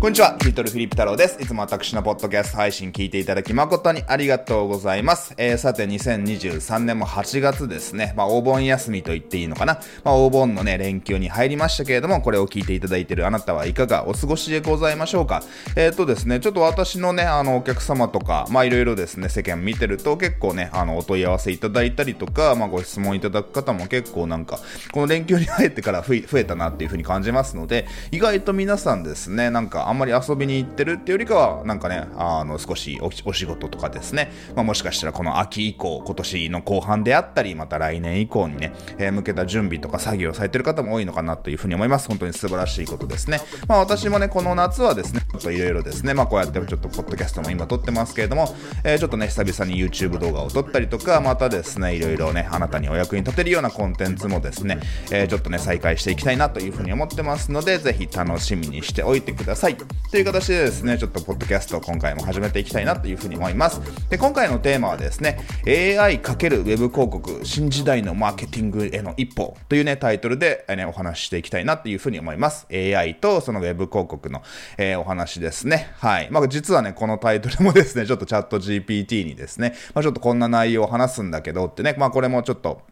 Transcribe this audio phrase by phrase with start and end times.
[0.00, 1.42] こんにちは、リトルフィリップ太郎です。
[1.42, 5.34] いつも私のポッドキャスト配信聞いていただき誠にありがとうございます。
[5.36, 8.14] えー、さて、2023年も8月ですね。
[8.16, 9.78] まあ、お盆休みと言っていいのかな。
[10.02, 15.42] まあ、お盆のね、連休に入りましたけれども、これを聞いていただいているあなたはいかがお過ごしでございましょうか。
[15.76, 24.60] えっ、ー、とですね、ちょっと私のね、あの、お客様とか、まあ、いろいろですね、世間見てると結構ね、あの、お問い合わせいただいたりとか、まあ、ご質問いただく方も結構なんか、
[24.92, 42.06] この連休に入ってから増えたなっていうふうに感じますので、意外と皆さんですね、なんかあんまり遊びに行ってるっていうよりかは、なんかね、あの、少しお仕事とかですね、まあ、もしかしたらこの秋以降、今年の後半であったり、また来年以降にね、えー、向けた準備とか作業されてる方も多いのかなというふうに思います。
[42.06, 43.40] 本当に素晴らしいことですね。
[43.66, 54.78] まあ、私もね、この夏はですね、ちょっといろいろですね、まあ、こうやってちょっとポッドキャストも今撮ってますけれども、えー、ちょっとね、久々に YouTube 動画を撮ったりとか、またですね、いろいろね、あなたにお役に立てるようなコンテンツもですね、
[55.10, 59.79] えー、ちょっとね、再開していきたいなというふうに思ってますので、ぜひ楽しみにしておいてください。
[60.10, 63.80] という形でですね、ちょっとポッドキャストを今回も始めていきたいなというふうに思います。
[64.08, 72.66] で、今回のテーマはですね、AI×Web 広告、新時代のマーケティングへの一歩というね、タイトルで、ね、お話ししていきたいなというふうに思います。
[72.72, 74.42] AI とその Web 広告の、
[74.78, 75.92] えー、お話ですね。
[75.98, 76.28] はい。
[76.30, 82.82] まあ、実はね、このタイトルもですね、ちょっとチャット GPT にですね、まあ、ちょっとこんな内容を話すんだけどってね、まあ、これもちょっと、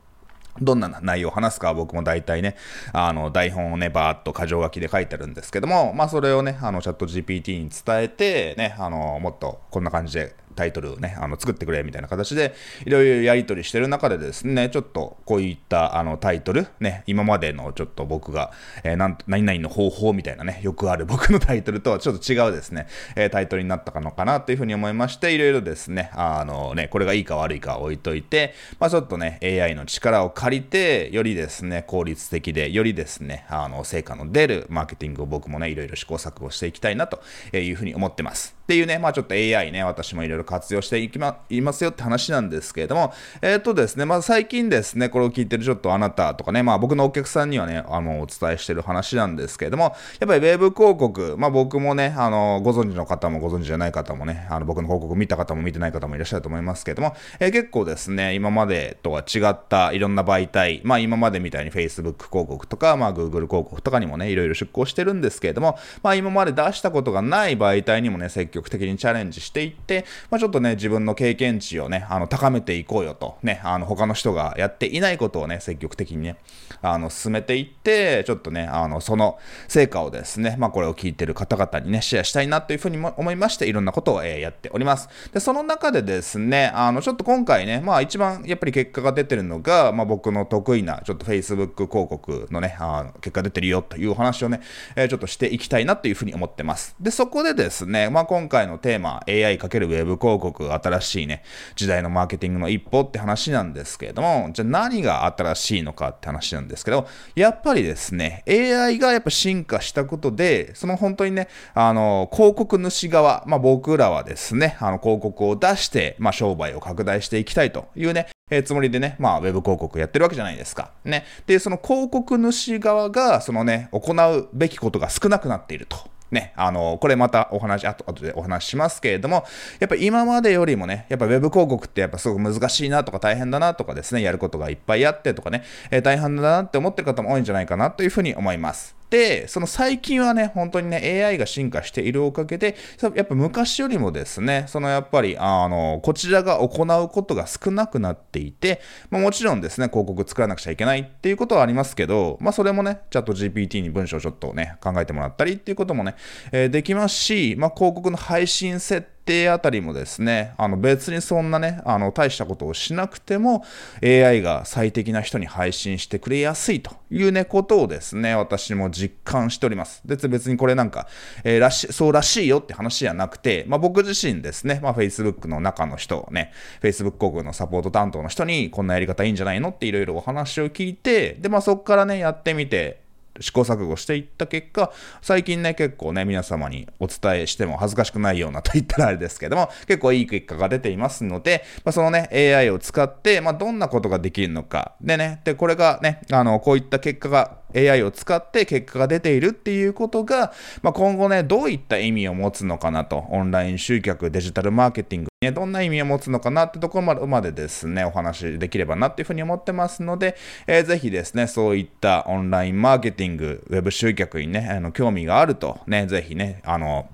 [0.60, 2.56] どんな内容を話すかは僕も大体ね、
[2.92, 12.52] あの、台本をね、バーっと箇条書きで書いてるんですけども、まあ、それをね、あの、チャット GPT に伝えて、ね、あの、もっとこんな感じでタイトルをね、あの作ってくれみたいな形で、
[12.84, 18.50] いろいろやり取りしてる中でですね、ちょっとこういったあのタイトル、ね、今までのちょっと僕が、
[18.82, 37.22] えー、なん何々の方法みたいなね、よくある僕の タイトルとはちょっと違うですね、えー、タイトルになったのかなというふうに思いまして、いろいろですね、あのね、これがいいか悪いか置いといて、まあちょっとね、AI の力を借りて、よりですね、効率的で、よりですね、あの、成果の出るマーケティングを僕もね、いろいろ試行錯誤していきたいなと
[37.56, 38.57] いうふうに思ってます。
[38.68, 76.36] っていうね、まあちょっと AI ね、私もいろいろ活用していきま、いますよって話なんですけれども、えっ、ー、とですね、まあ最近ですね、これを聞いてるちょっとあなたとかね、まあ僕のお客さんにはね、あの、お伝えしてる話なんですけれども、やっぱり Web 広告、まあ僕もね、あの、ご存知の方もご存知じゃない方もね、あの、僕の広告見た方も見てない方もいらっしゃると思いますけれども、えー、結構ですね、今までとは違ったいろんな媒体、まあ今までみたいに Facebook 広告とか、まあ Google 広告とかにもね、いろいろ出向してるんですけれども、まあ今まで出したことがない媒体にもね、積極極的にチャレンジしていって、まあ、ちょっとね、自分の経験値をね、あの、高めていこうよと、ね、あの、他の人がやっていないことをね、積極的にね、
[76.82, 79.38] あの、進めていって、ちょっとね、あの、その
[79.68, 85.08] 成果をですね、まあ、これを聞いてる方々にね、シェアしたいなというふうにも思いまして、いろんなことを、えー、やっております。
[85.32, 94.60] で、その中でですね、あの、ちょっと今回ね、まあ、一番やっぱり結果が出てるのが、まあ、僕の得意な、ちょっと Facebook 広告のね、あの結果出てるよというお話をね、
[94.96, 96.94] え、ちょっとしていきたいなというふうに思ってます。
[97.00, 101.42] で、そこでですね、まあ、今今回のテーマ、AI×Web 広告、新しいね、
[101.76, 120.92] 時代のマーケティングの一歩って話なんですけれども、じゃあ何が新しいのかって話なんですけど、やっぱりですね、AI がやっぱ進化したことで、その本当にね、あの、広告主側、まあ僕らはですね、あの、広告を出して、まあ商売を拡大していきたいというね、え、つもりでね、まあ、ウェブ広告やってるわけじゃないですか。
[121.04, 121.26] ね。
[121.46, 125.98] で、その広告主側が、そのね、行うべきことが少なくなっていると。
[126.30, 129.44] ね、あの、これまたお話、あと、あとでお話しますけれども、
[129.80, 138.97] やっぱ今までよりもね、やっぱ Web 広告ってやっぱすごく難しいなとか大変だなとかですね、やることがいっぱいあってとかね、えー、大変だなって思ってる方も多いんじゃないかなというふうに思います。
[139.10, 142.76] で、その最近はね、本当にね、AI が進化しているおかげで、
[143.14, 148.80] やっぱ昔よりもですね、そのやっぱり、あの、こちらが行うことが少なくなっていて、
[149.10, 156.14] まあ、もちろんですね、広告作らなくちゃいけないっていうことはありますけど、まあそれもね、チャット GPT に文章をちょっとね、考えてもらったりっていうこともね、
[156.52, 163.62] えー、できますし、まあ広告の配信設定定あたりもですね、あの別にそんなね、あの大したことをしなくても
[164.02, 170.00] AI が最適な人に配信してくれやすいというね、ことをですね、私も実感しております。
[170.06, 171.06] で、別にこれなんか、
[171.44, 183.07] えー、らし、そうらしいよって話じゃなくて、まあ僕自身ですね、まあ Facebook の中の人ね、Facebook 広告のサポート担当の人にこんなやり方いいんじゃないのっていろいろお話を聞いて、で、まあそこからね、やってみて、
[183.40, 184.92] 試行錯誤していった結果、
[185.22, 194.92] 最近ね、結構ね、皆様にお伝えしても恥ずかしくないようなと言ったらあれですけども、結構いい結果が出ていますので、まあ、そのね、AI を使って、まあ、どんなことができるのか。
[195.00, 200.52] でね、で、これがね、あの、こういった結果が、AI を使って結果が出ているっていうことが、
[200.82, 210.36] まあ、今後ね、どういった意味を持つのかなと、オンライン集客、デジタルマーケティング、ね、どんな意味を持つのかなってところまでですね、お話できればなっていうふうに思ってますので、
[210.66, 217.08] えー、ぜひですね、そういったオンラインマーケティング、ウェブ集客にね、あの興味があると、ね、ぜひね、あの、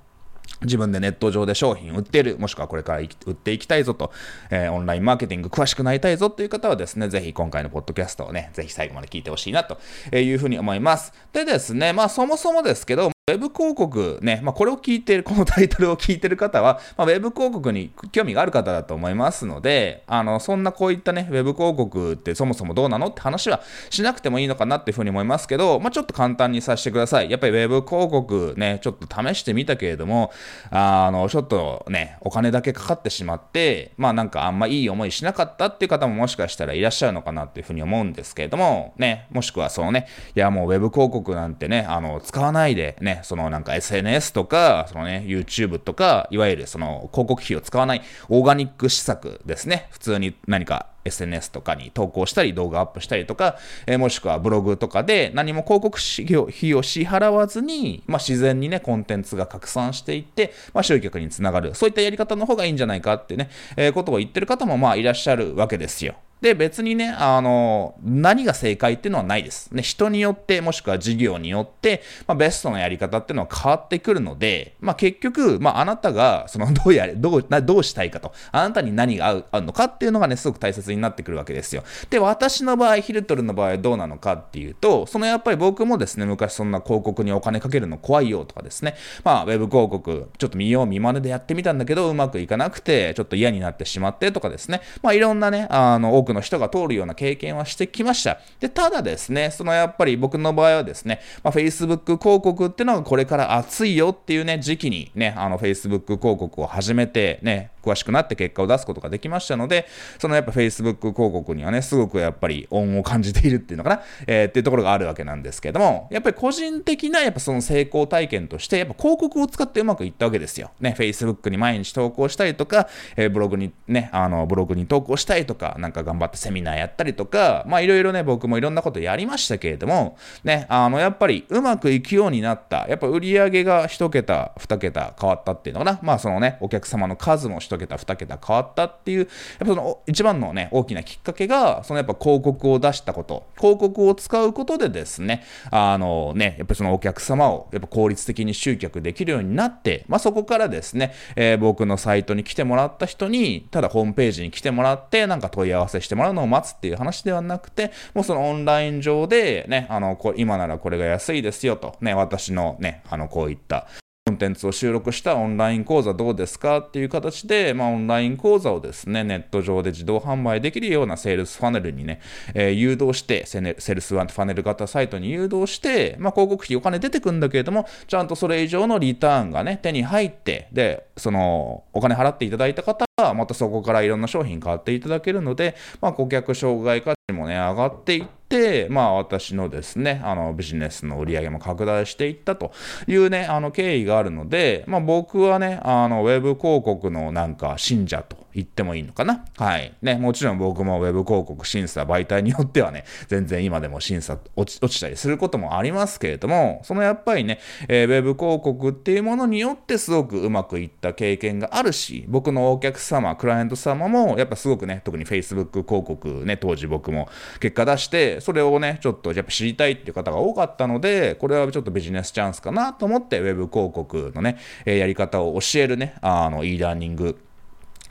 [0.63, 4.11] 自分でネット上で商品売ってる、もしくはこれから売っていきたいぞと、
[4.51, 9.77] えー、オンラインマーケティング詳しくなりたいぞという方はですね、ぜひ今回のポッドキャストをね、ぜひ最後まで聞いてほしいなと
[10.17, 11.13] いうふうに思います。
[11.35, 27.31] でですね、まあそもそもですけど、ウェブ広告ね、まあ、これを聞いてる、 このタイトルを聞いてる方は、まあ、ウェブ広告に興味がある方だと思いますので、あの、そんなこういったね、ウェブ広告ってそもそもどうなのって話はしなくてもいいのかなっていうふうに思いますけど、まあ、ちょっと簡単にさせてください。
[27.31, 30.31] やっぱりウェブ広告ね、ちょっと試してみたけれども、
[30.71, 49.89] あの、ちょっとね、お金だけかかってしまって、まあなんかあんまいい思いしなかったっていう方ももしかしたらいらっしゃるのかなっていうふうに思うんですけれども、ね、もしくはそのね、いやもうウェブ広告なんてね、あの、使わないでね、そのなんか SNS とか、そのね、YouTube とか、いわゆるその広告費を使わないオーガニック施策ですね。
[49.91, 53.57] 普通に何か SNS とかに投稿したり動画アップしたりとか、
[53.87, 61.75] えー、もしくはブログとかで何も広告費を支払わずに、まあ、自然にね、コンテンツが拡散していって、まあ、集客につながる。
[61.75, 66.17] そういったやり方の方がいいんじゃないかってね、えー、ことを言ってる方もまあいらっしゃるわけですよ。
[66.45, 69.75] で、別にね、あの、何が正解っていうのはないです。
[69.75, 81.83] ね、人によって、もしくは事業によって、まあ、ベストなやり方っていうのは変わってくるので、まあ、結局、まあ、あなたが、その、 どうやれ、どう、どうしたいかと、あなたに何が合う合うのかっていうのがね、すごく大切になってくるわけですよ。
[82.11, 98.39] で、私の場合、ヒルトルの場合はどうなのかっていうと、そのやっぱり僕もですね、昔そんな広告にお金かけるの怖いよとかですね、まあ、ウェブ広告、ちょっと見よう見まねでやってみたんだけど、うまくいかなくて、ちょっと嫌になってしまってとかですね、まあ、いろんなね、あの、多くの人が通るような経験はしてきました。
[98.61, 109.87] で、ただですね、そのやっぱり僕の場合はですね、まあ、Facebook 広告っていうのがこれから熱いよっていうね、時期にね、あの Facebook 広告を始めてね、詳しくなって結果を出すことができましたので、
[110.19, 120.71] そのやっぱ Facebook 広告にはね、すごくやっぱり恩を感じているっていうのかな、えー、っていうところがあるわけなんですけども、やっぱり個人的なやっぱその成功体験として、やっぱ広告を使ってうまくいったわけですよ。
[120.81, 139.29] ね、Facebook に毎日投稿したりとか、えー、ブログにね、あの、ブログに投稿したりとか、なんか頑張ってセミナーやったりとか、まあいろいろね、僕もいろんなことやりましたけれども、ね、あの、やっぱりうまくいくようになった、やっぱ売り上げが1桁、2桁変わったっていうのかな、まあそのね、お客様の数も1桁、2桁変わったっていう、やっ
[139.61, 163.87] ぱその一番のね、大きなきっかけが、そのやっぱ広告を出したこと、広告を使うことでですね、あのね、やっぱりそのお客様をやっぱ効率的に集客できるようになって、まあそこからですね、えー、僕のサイトに来てもらった人に、ただホームページに来てもらって、なんか問い合わせしてもらうのを待つっていう話ではなくて、もうそのオンライン上でね、あの、今ならこれが安いですよと、ね、私のね、あの、こういった
[164.35, 172.21] ンテンツを収録したオンライン講座どうですかっていう形で、まあ、オンライン講座をですね、ネット上で自動販売できるようなセールスファネルにね、
[172.55, 188.44] えー、誘導して、セールスファネル型サイトに誘導して、まあ、広告費お金出てくんだけれども、ちゃんとそれ以上のリターンがね、手に入って、で、その、お金払っていただいた方は、またそこからいろんな商品買っていただけるので、まあ、顧客障害価値もね、上がっていって、
[188.91, 192.73] まあ、私のですね、あの、ビジネスの売り上げも拡大していったと
[193.07, 199.45] いうね、あの、経緯があるので、まあ、僕はね、あの、ウェブ広告のなんか、信者と言ってもいいのかな？
[199.57, 199.95] はい。
[200.03, 217.29] ね、もちろん僕も Web 広告審査媒体によってはね、全然今でも審査落ち落ちたりすることもありますけれども、そのやっぱりね、えー、Web 広告っていうものによってすごくうまくいった経験があるし、僕のお客様、クライアント様もやっぱすごくね、特に Facebook 広告ね、当時僕も
[217.61, 227.39] 結果出して、それをね、ちょっとやっぱ知りたいっていう方が多かったので、これはちょっとビジネスチャンスかなと思って Web 広告のね、えー、やり方を教えるね、あの、e ラーニング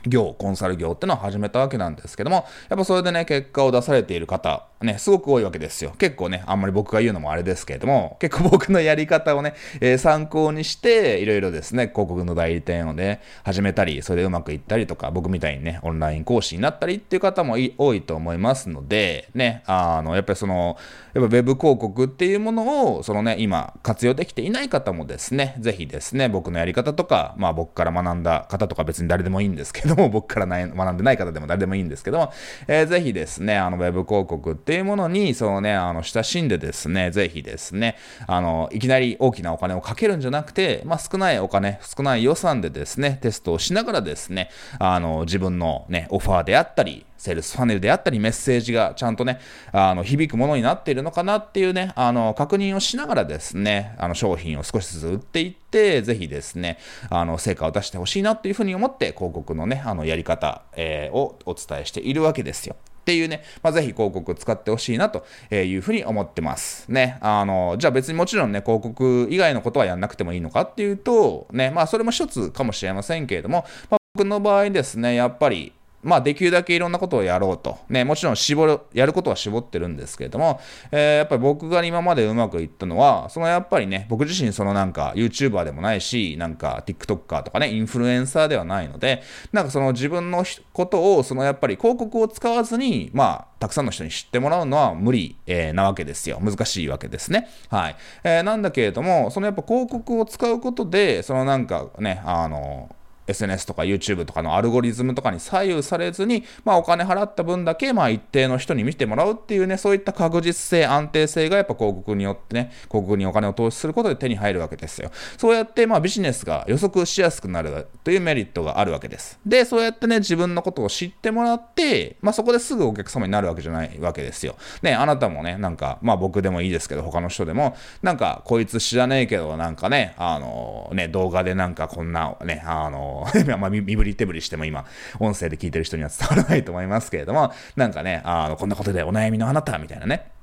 [0.06, 5.92] 業、コンサル業ってのを始めたわけなんですけども、やっぱそれでね、結果を出されている方、ね、すごく多いわけですよ。
[5.98, 20.76] 結構ね、あんまり僕が言うのもあれですけれども、 結構僕のやり方をね、えー、参考にして、いろいろですね、広告の代理店をね、始めたり、それでうまくいったりとか、僕みたいにね、オンライン講師になったりっていう方も多いと思いますので、ね、あの、やっぱりその、
[21.14, 32.32] やっぱ web 広告っていうものを、そのね、今、活用できていない方もですね、ぜひですね、僕のやり方とか、まあ僕から学んだ方とか別に誰でもいいんですけども、僕から学んでない方でも誰でもいいんですけども、
[32.66, 49.40] えー、ぜひですね、あの、web 広告っていうものに、そのね、あの、親しんでですね、ぜひですね、あの、いきなり大きなお金をかけるんじゃなくて、まあ少ないお金、少ない予算でですね、テストをしながらですね、あの、自分のね、オファーであったり、セールスファネルであったり、メッセージがちゃんとね、
[49.72, 56.78] あの、響くものになっているのかなっていうね、あの、確認をしながらですね、あの、商品を少しずつ売っていって、ぜひですね、
[57.08, 62.76] あの、成果を出してほしいなっていうふうに思って、広告のね、あの、やり方、えー、をお伝えしているわけですよ。
[63.04, 66.90] っていうね、まあ、ぜひ広告使ってほしいなというふうに思ってます。
[66.90, 67.18] ね。
[67.20, 77.78] あの、じゃあ別にもちろんね、広告以外のことはやんなくてもいいのかっていうと、ね、まあそれも一つかもしれませんけれども、まあ、僕の場合ですね、やっぱり、まあ、できるだけいろんなことをやろうと。
[77.88, 80.60] ね、もちろん絞る、やることは絞ってるんですけれども、
[80.92, 96.38] えー、やっぱり僕が今までうまくいったのは、そのやっぱりね、僕自身そのなんか YouTuber でもないし、なんか TikToker とかね、インフルエンサーではないので、なんかその自分のことを、そのやっぱり広告を使わずに、まあ、たくさんの人に知ってもらうのは無理、えー、なわけですよ。
[96.42, 97.48] 難しいわけですね。
[97.70, 97.96] はい。
[98.22, 102.94] えー、なんだけれども、そのやっぱ広告を使うことで、そのなんかね、あの、
[103.26, 115.10] SNS とか YouTube とかのアルゴリズムとかに左右されずに、まあ、お金払った分だけ、まあ、一定の人に見てもらうっていうね、そういった確実性、安定性がやっぱ広告によってね、広告にお金を投資することで手に入るわけですよ。
[115.36, 119.38] そうやって、まあ、ビジネスが予測しやすくなるというメリットがあるわけです。
[119.46, 124.56] で、そうやってね、自分のことを知ってもらって、まあ、そこですぐお客様になるわけじゃないわけですよ。
[124.82, 133.13] ね、あなたもね、なんか、まあ、僕でもいいですけど、他の人でも、なんか、こいつ知らねえけど、なんかね、あの、ね、動画でなんかこんな、ね、あの、
[133.58, 134.84] まあ、身振り手振りしても今、
[135.18, 140.33] 音声で聞いてる人には伝わらないと思いますけれども、なんかね、あの、こんなことでお悩みのあなたみたいなね、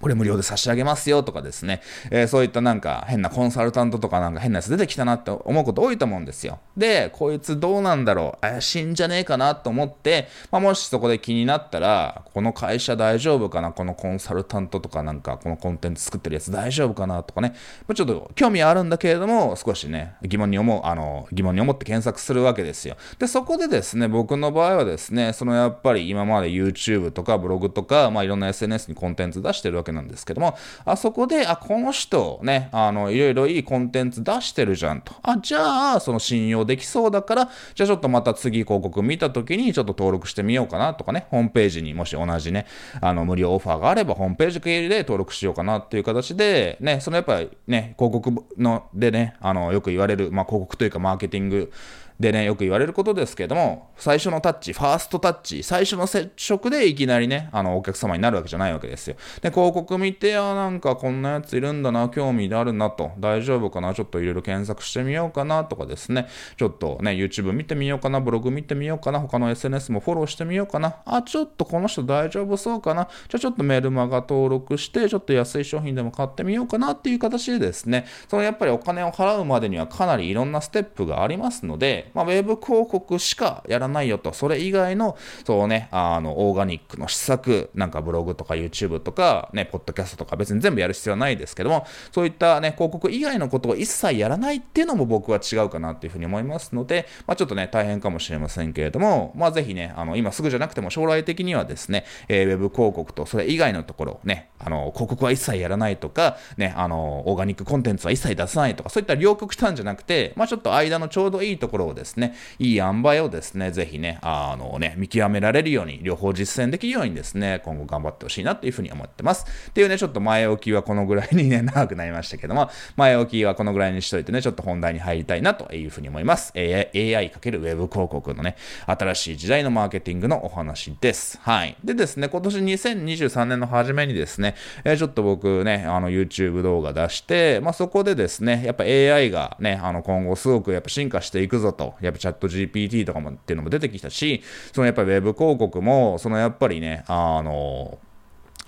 [0.00, 6.58] これ無料で差し上げますよとかですね、えー、そういったなんか変なコンサルタントとかなんか変なやつ出てきたなって思うこと多いと思うんですよ。
[6.76, 8.40] で、こいつどうなんだろう。
[8.40, 13.72] 怪しいんじゃねえかなと思って、まあ、もしそこで気になったら、この会社大丈夫かな？
[13.72, 17.54] このコンサルタントとかなんかこのコンテンツ作ってるやつ大丈夫かなとかね、
[17.86, 22.96] まあ、ちょっと興味あるんだけれども、少しね、疑問に思う、あの、疑問に思って検索するわけですよ。
[23.18, 35.14] で、そこでですね、僕の場合はですね、そのやっぱり今まで YouTube とかブログとか、まあいろんな SNS にコンテンツ出してるわけなんですけども、あそこで、あ、この人ね、あの、いろいろいいコンテンツ出してるじゃんと。
[35.22, 42.66] あ、じゃあ、その信用できそうだから、じゃあちょっとまた次広告見た時にちょっと登録してみようかなとかね、ホームページにもし同じね、
[43.00, 51.72] あの、無料オファーがあれば、ホームページ経由で登録しようかなっていう形で、ね、そのやっぱりね、広告の、でね、あの、よく言われる、まあ、広告というかマーケティング、
[52.18, 59.16] でね、よく言われることですけども、最初のタッチ、ファーストタッチ、最初の接触でいきなりね、あの、お客様になるわけじゃないわけですよ。
[59.42, 119.44] で、広告見て、あ、なんかこんなやついるんだな、興味あるなと、大丈夫かな、ちょっといろいろ検索してみようかなとかですね、ちょっとね、YouTube 見てみようかな、ブログ見てみようかな、他の SNS もフォローしてみようかな、あ、ちょっとこの人大丈夫そうかな、じゃあちょっとメルマガ登録して、ちょっと安い商品でも買ってみようかなっていう形でですね、そのやっぱりお金を払うまでにはかなりいろんなステップがありますので、まあ、ウェブ広告しかやらないよと、それ以外の、そうね、あの、オーガニックの施策、なんかブログとか YouTube とか、ね、ポッドキャストとか別に全部やる必要はないですけども、そういったね、広告以外のことを一切やらないっていうのも僕は違うかなっていうふうに思いますので、まあちょっとね、大変かもしれませんけれども、まあぜひね、あの、今すぐじゃなくても将来的にはですね、えー、ウェブ広告とそれ以外のところ、ね、あの、広告は一切やらないとか、ね、あの、オーガニックコンテンツは一切出さないとか、そういった両極端じゃなくて、まあちょっと間のちょうどいいところをですね、いい塩梅をですね、ぜひね、あのね、見極められるように、両方実践できるようにですね、今後頑張ってほしいなっていうふうに思ってます。
[119.70, 126.52] っていうね、ちょっと前置きはこのぐらいにね、 長くなりましたけども、前置きはこのぐらいにしといてね、ちょっと本題に入りたいなというふうに思います。
[126.54, 131.38] AI× AI ウェブ広告のね、新しい時代のマーケティングのお話です。
[131.42, 131.76] はい。
[131.82, 147.98] でですね、今年2023年の初めにですね、えー、ちょっと僕ね、あの YouTube 動画出して、まあ、そこでですね、やっぱ AI がね、あの今後すごくやっぱ進化していくぞと、やっぱチャット GPT とかもっていうのも出てきたし、そのやっぱりウェブ広告も、そのやっぱりね、あの、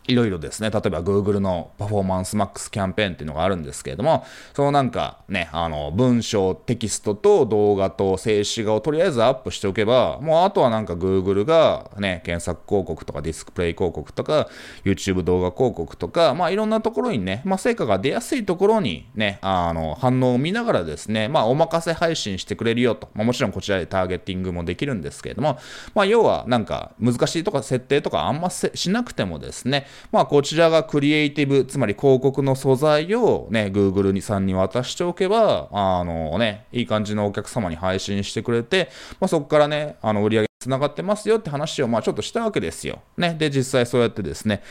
[0.08, 4.24] いろいろですね、例えば Google のパフォーマンスマックスキャンペーンっていうのがあるんですけれども、
[4.54, 14.48] そのなんかね、あの、文章、テキストと動画と静止画をとりあえずアップしておけば、もうあとはなんか Google がね、検索広告とかディスプレイ広告とか、
[14.82, 23.10] YouTube 動画広告とか、まあいろんなところにね、まあ成果が出やすいところにね、あの、反応を見ながらですね、まあお任せ配信してくれるよと。
[23.12, 25.58] まあもちろんこちらでターゲティングもできるんですけれども、
[25.94, 38.90] まあ要はなんか難しいとか設定とかあんましなくてもですね、まあこちらがクリエイティブ、つまり広告の素材をね、Google にさんに渡しておけば、あのね、いい感じのお客様に配信してくれて、
[39.20, 43.00] まあ、そこからね、あの売り上げにつながってますよって話をまあちょっとしたわけですよ。
[43.16, 43.34] ね。
[43.38, 44.62] で、実際そうやってですね、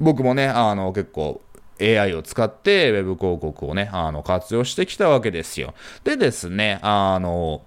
[0.00, 1.40] 僕もね、あの結構
[1.80, 5.74] AI を使って Web 広告をね、あの活用してきたわけですよ。
[6.04, 7.62] でですね、あの、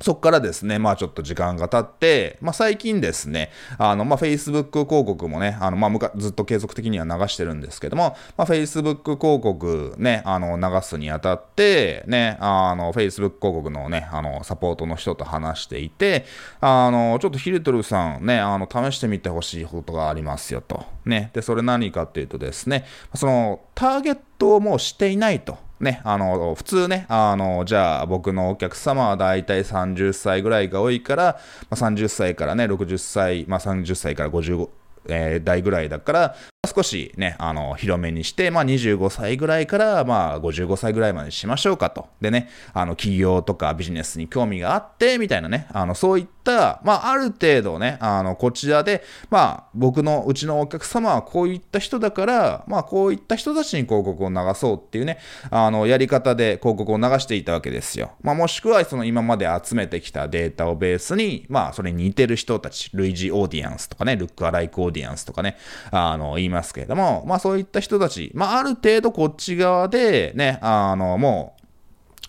[0.00, 16.24] そっからですね、まあちょっと時間が経って、まあ最近ですね、あの、まあ Facebook 広告もね、あの、まあずっと継続的には流してるんですけども、まあ Facebook 広告ね、あの、流すにあたって、ね、あの、Facebook 広告のね、あの、サポートの人と話していて、
[16.60, 20.84] あの、ちょっとヒルトルさんね、あの、試してみてほしいことがありますよと。
[21.04, 25.69] ね、で、それ何かっていうとですね、その、ターゲットをもうしていないと。
[25.80, 34.68] ね、あの、普通ね、あの、じゃあ僕のお客様はだいたい30歳ぐらいが多いから、まあ、30歳からね、60歳、まあ30歳から55、
[35.08, 36.36] えー、代ぐらいだから、
[36.74, 42.08] 少しね、あの、広めにして、まあ、25歳ぐらいから、まあ、55歳ぐらいまでしましょうかと。
[42.20, 55.18] でね、あの、企業とかビジネスに興味があって、みたいなね、あの、そういった、まあ、ある程度ね、あの、こちらで、まあ、僕の、うちのお客様はこういった人だから、まあ、こういった人たちに広告を流そうっていうね、
[55.50, 58.12] あの、やり方で広告を流していたわけですよ。
[58.22, 65.56] まあ、もしくは、その今まで集めてきたデータをベースに、まあ、それに似てる人たち、類似オーディエンスとかね、ルックアライクオーディエンスとかね、
[65.90, 71.60] あの、言いますますけれども、まあそういった人たち、まあある程度こっち側でね、あの、もう、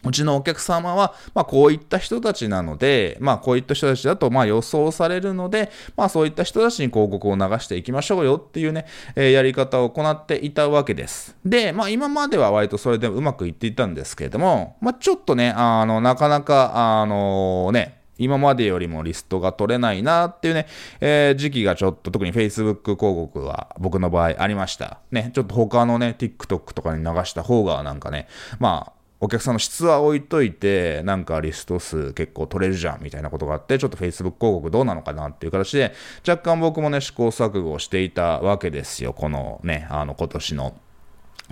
[0.04, 11.36] うちのお客様は、まあ、こういった人たちなので、まあ、こういった人たちだと、まあ、予想されるので、まあ、そういった人たちに広告を流していきましょうよっていうね、えー、やり方を行っていたわけです。
[11.46, 20.68] で、まあ、今までは割とそれでうまくいっていたんですけれども、まあ、ちょっとね、あの、なかなか、あのね、今までよりもリストが取れないなっていうね、
[21.00, 25.00] えー、時期がちょっと特に Facebook 広告は僕の場合ありました。
[25.12, 28.28] ね、ちょっと他のね、TikTok とかに流した方がなんかね、
[28.60, 35.94] まあ、お客さんの質は置いといて、なんかリスト数結構取れるじゃんみたいなことがあって、ちょっと Facebook 広告どうなのかなっていう形で、
[36.28, 39.14] 若干僕もね、試行錯誤をしていたわけですよ。
[39.14, 40.74] このね、あの今年の。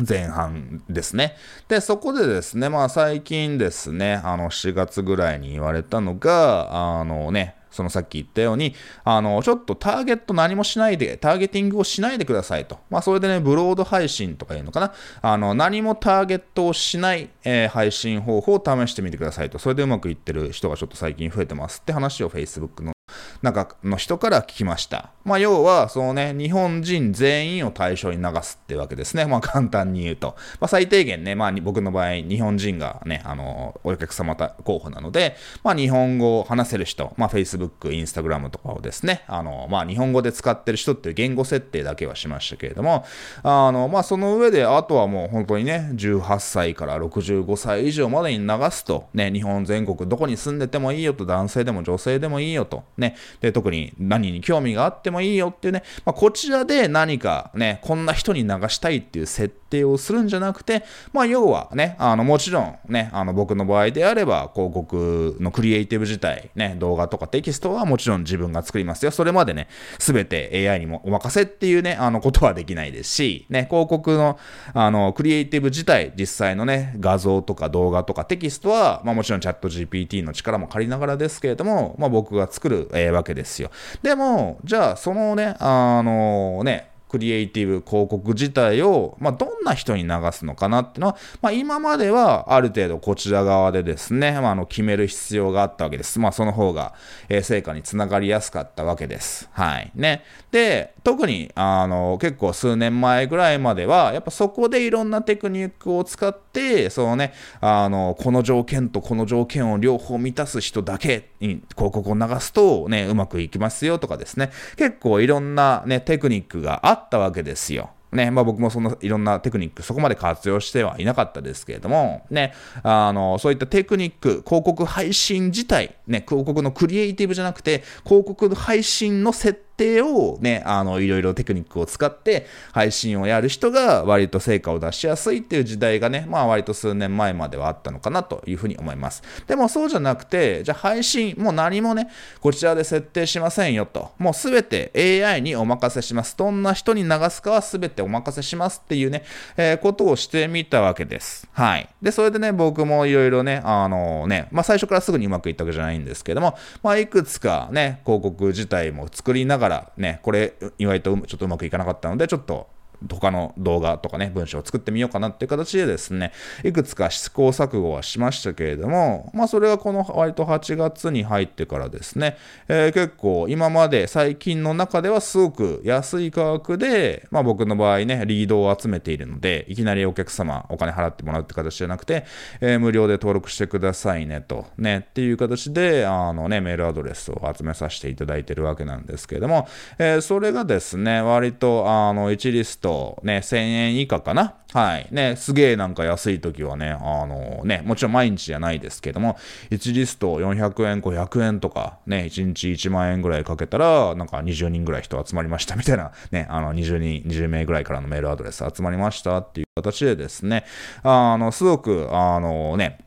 [0.07, 1.35] 前半ですね。
[1.67, 12.79] で、そこでですね、まあ最近ですね、あの4月ぐらいに言われたのが、あのね、そのさっき言ったように、あの、ちょっとターゲット何もしないで、ターゲティングをしないでくださいと。
[12.89, 14.93] まあ、それでね、ブロード配信とかいうのかな。
[15.21, 19.59] あの、何もターゲットをしない、えー、配信方法を試してみてくださいと。
[19.59, 22.93] それでうまくいってる人がちょっと最近増えてますって話を Facebook の
[23.41, 25.11] なんかの人から聞きました。
[25.23, 29.25] まあ、要は、そのね、日本人全員を対象に流すってわけですね。
[29.25, 30.35] まあ、簡単に言うと。
[30.59, 43.05] まあ、最低限ね、まあ、僕の場合、日本人がね、あの、お客様候補なので、まあ、日本語を話せる人、まあ、Facebook、Instagram とかをですね、あの、まあ、日本語で使ってる人っていう言語設定だけはしましたけれども、
[43.43, 69.11] あの、まあ、その上で、あとはもう本当にね、18歳から65歳以上までに流すと、ね、日本全国どこに住んでてもいいよと、男性でも女性でもいいよと、ね、で、特に何に興味があってもいいよっていうね、まあ、こちらで何かね、こんな人に流したいっていう設定をするんじゃなくて、まあ、要はね、あの、もちろんね、あの、僕の場合であれば、広告のクリエイティブ自体、ね、動画とかテキストはもちろん自分が作りますよ。
[69.11, 74.39] それまでね、すべて AI にもお任せっていうね、あの、ことはできないですし、ね、広告の、
[74.73, 83.69] あの、クリエイティブ自体、実際のね、画像とか動画とかテキストは、まあ、もちろんチャット GPT の力も借りながらですけれども、まあ、僕が作る、えー、わけですよ。
[84.01, 96.19] でも、じゃあ、そのね、あのね、クリエイティブ広告自体を、まあ、どんな人に流すのかなっていうのは、まあ、今まではある程度こちら側でですね、まあ、あの決める必要があったわけです。
[96.19, 96.93] まあ、その方が、
[97.27, 99.49] えー、成果につながりやすかったわけです。
[99.51, 99.91] はい。
[99.95, 100.23] ね。
[100.51, 117.91] で、特に、あの、結構数年前ぐらいまでは、やっぱそこでいろんなテクニックを使って、そのね、あの、この条件とこの条件を両方満たす人だけに広告を流すと、ね、うまくいきますよとかですね、結構いろんなね、テクニックがあっったわけですよ。
[118.11, 129.68] ね、まあ僕もそのいろんなテクニックそこまで活用してはいなかったですけれども、ね、あの、そういったテクニック、広告配信自体、ね、広告のクリエイティブじゃなくて、広告配信の設定
[130.01, 139.23] をね、あの、いろいろテクニックを使って配信をやる人が割と成果を出しやすいっていう時代がね、まあ割と数年前まではあったのかなというふうに思います。
[139.47, 142.09] でもそうじゃなくて、じゃあ配信、もう何もね、
[142.41, 144.11] こちらで設定しませんよと。
[144.17, 144.91] もうすべて
[145.25, 146.35] AI にお任せします。
[146.37, 149.23] どんな人に流すかはすべてお任せしますっていうね、
[149.57, 151.47] えー、ことをしてみたわけです。
[151.53, 151.89] はい。
[152.01, 162.67] で、それでね、僕もいろいろね、あのね、まあ最初からすぐにうまくいったわけじゃないんですけども、まあいくつかね、広告自体も作りながららね、これ、意外とちょっとうまくいかなかったので、ちょっと
[163.07, 166.33] 他の動画とかね、文章を作ってみようかなっていう形でですね、
[166.63, 182.25] いくつか試行錯誤はしましたけれども、まあそれはこの割と8月に入ってからですね、えー、結構今まで最近の中ではすごく安い価格で、まあ僕の場合ね、リードを集めているので、いきなりお客様お金払ってもらうって形じゃなくて、
[182.61, 194.55] えー、無料で登録してくださいねと、ね、っていう形で、あのね、メールアドレスを集めさせていただいてるわけなんですけれども、えー、それがですね、割とあの1リストと、ね、1000円以下かな。
[194.73, 195.07] はい。
[195.11, 199.37] ね、すげえなんか安い時はね、あのね、もちろん毎日じゃないですけども、
[199.69, 210.65] 1リスト400円、500円とか、ね、1日1万円ぐらいかけたら、なんか20人ぐらい人集まりましたみたいな、ね、あの20人、20名ぐらいからのメールアドレス集まりましたっていう形でですね、
[211.03, 212.99] あの、すごく、あのね、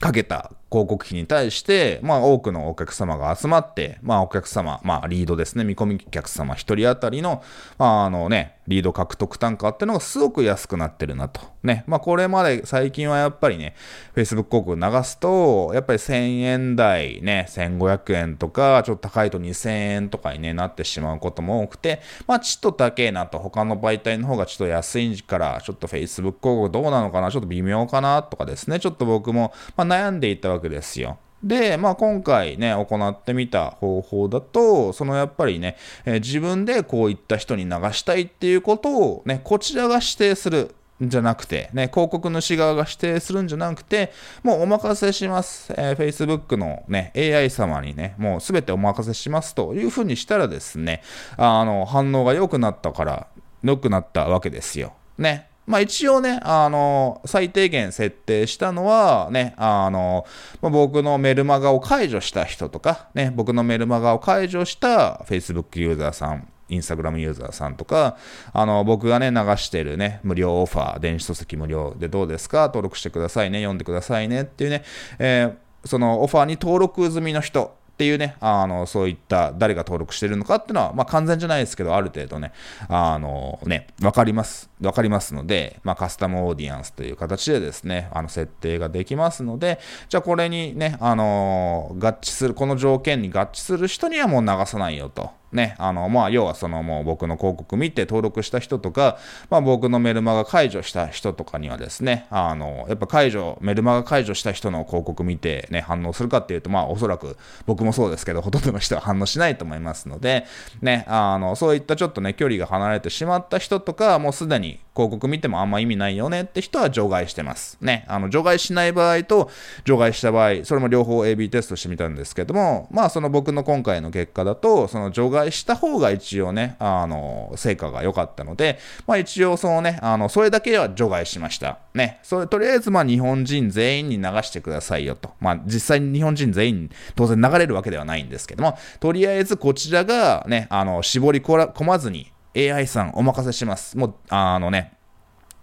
[0.00, 7.42] かけた広告費に対して、まあ多くのお客様が集まって、まあお客様、まあリードですね、見込み客様1人当たりの、
[7.78, 11.40] まああのね、リード獲得単価ってのがすごく安くなってるなと。
[11.62, 11.84] ね。
[11.86, 13.74] まあこれまで最近はやっぱりね、
[14.14, 31.18] Facebook 広告流すと、やっぱり1000円台ね、1500円とか、ちょっと高いと2000円とかに、ね、なってしまうことも多くて、まあちょっと高えなと、他の媒体の方がちょっと安いから、ちょっと Facebook 広告どうなのかな、ちょっと微妙かなとかですね、ちょっと僕も、まあ、悩んでいたわけですよ。
[31.42, 40.74] で、まあ、今回ね、行ってみた方法だと、そのやっぱりね、えー、自分でこういった人に流したいっていうことをね、こちらが指定する。
[41.04, 45.74] んじゃなくて、ね、広告主側が指定するんじゃなくて、もうお任せします。
[45.76, 51.02] えー、Facebook のね、AI 様にね、もうすべてお任せしますというふうにしたらですね、
[51.36, 53.26] あの、反応が良くなったから、
[53.62, 54.94] 良くなったわけですよ。
[55.18, 55.48] ね。
[55.66, 60.24] まあ一応ね、あの、最低限設定したのは、ね、あの、
[60.62, 68.16] まあ、僕のメルマガを解除した人とか、ね、僕のメルマガを解除した Facebook ユーザーさん、インスタグラムユーザーさんとか、
[68.52, 74.84] あの、僕がね、流してるね、無料オファー、電子書籍無料でどうですか登録してくださいね、読んでくださいねっていうね、
[75.18, 82.52] えー、そのオファーに登録済みの人っていうね、あの、そういった誰が登録してるのかっていうのは、まあ完全じゃないですけど、ある程度ね、
[82.90, 84.68] あのね、わかります。
[84.82, 89.80] わかりますので、まあカスタムオーディエンスという形でですね、あの設定ができますので、
[90.10, 95.30] じゃあこれにね、あの合致する、この条件に合致する人にはもう流さないよと。
[95.52, 110.46] ね、あの、まあ、要はそのもう僕の広告見て登録した人とか、まあ、僕のメルマガ解除した人とかにはですね、あの、やっぱ解除、メルマガ解除した人の広告見てね、反応するかっていうと、まあ、おそらく僕もそうですけど、ほとんどの人は反応しないと思いますので、
[110.82, 117.76] ね、あの、そういったちょっとね、距離が離れてしまった人とか、もうすでに広告見てもあんま意味ないよねって人は除外してます。
[117.82, 119.50] ね、あの、除外しない場合と、
[119.84, 131.78] 除外した場合、それも両方 AB テストしてみたんですけども、まあ、その僕の今回の結果だと、その除外した方が一応ね、あの、成果が良かったので、まあ一応そのね、あの、それだけは除外しました。
[131.94, 132.18] ね。
[132.22, 135.30] それ、とりあえずまあ日本人全員に流してくださいよと。
[135.40, 143.98] まあ実際に日本人全員当然流れるわけではないんですけども、とりあえずこちらがね、あの、絞り込まずに AI さんお任せします。
[143.98, 144.95] もう、あのね、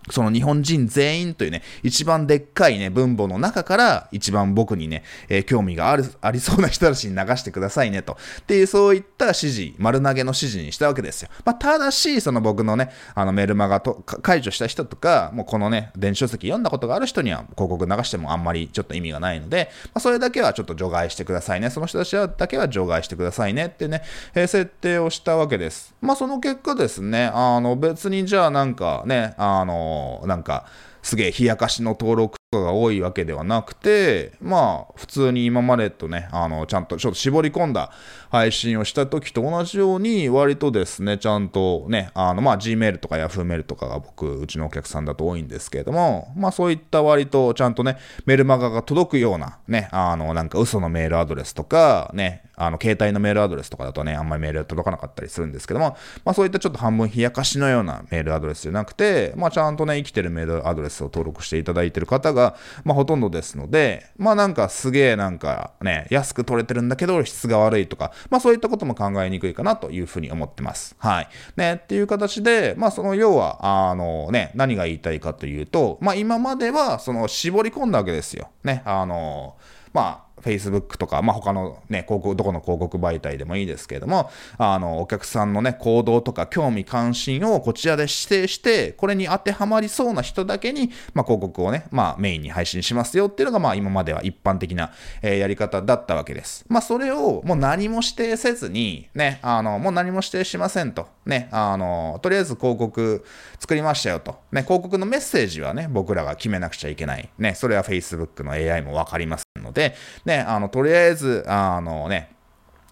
[0.10, 8.18] その日本人全員というね、一番でっかいね、分母の中から一番僕にね、えー、興味がある、ありそうな人たちに流してくださいねと。
[8.42, 11.30] っていう、そういった指示、丸投げの指示にしたわけですよ。
[11.46, 21.70] まあ、ただし、その僕のね、あのメルマガと解除した人とか、もうこのね、電子書籍読んだことがある人には広告流してもあんまりちょっと意味がないので、まあ、それだけはちょっと除外してくださいね。
[21.70, 24.02] その人たちだけは除外してくださいねってね、
[24.36, 25.96] えー、設定をしたわけです。
[26.02, 29.93] まあ、その結果ですね、あの、別にじゃあなんかね、あの
[30.26, 30.66] なんか、
[31.02, 37.92] すげえ冷やかしの登録とかが多いわけではなくて、まあ、普通に今までとね、あの、ちゃんとちょっと絞り込んだ
[38.34, 70.96] 配信をした時と同じように、割とですね、ちゃんとね、あの、まあ、Gmail とか Yahoo メールとかが僕、うちのお客さんだと多いんですけれども、まあ、そういった割とちゃんとね、メルマガが届くような、ね、あの、なんか嘘のメールアドレスとか、ね、あの、携帯のメールアドレスとかだとね、あんまりメールが届かなかったりするんですけども、まあそういったちょっと半分冷やかしのようなメールアドレスじゃなくて、まあちゃんとね、生きてるメールアドレスを登録していただいてる方が、まあほとんどですので、まあなんかすげえなんかね、安く取れてるんだけど質が悪いとか、まあそういったことも考えにくいかなというふうに思ってます。
[71.00, 71.30] はい。
[71.58, 78.50] ね、っていう形で、まあその要は、あのね、何が言いたいかというと、まあ今まではその絞り込んだわけですよ。
[78.64, 79.56] ね、あの、
[79.94, 96.66] まあ Facebook とか、まあ、他のね、広告、どこの広告媒体でもいいですけれども、あの、お客さんのね、行動とか興味関心をこちらで指定して、これに当てはまりそうな人だけに、まあ、広告をね、まあ、メインに配信しますよっていうのが、まあ、今までは一般的な、えー、やり方だったわけです。
[96.68, 101.08] まあ、それをもう何も指定せずに、ね、あの、もう何も指定しませんと。
[101.26, 103.24] ね、あの、とりあえず広告
[103.60, 104.40] 作りましたよと。
[104.52, 107.30] ね、広告のメッセージはね、僕らが決めなくちゃいけない。
[107.38, 112.32] ね、それは Facebook の AI もわかりますので、ね、ねあの、とりあえず、あのね、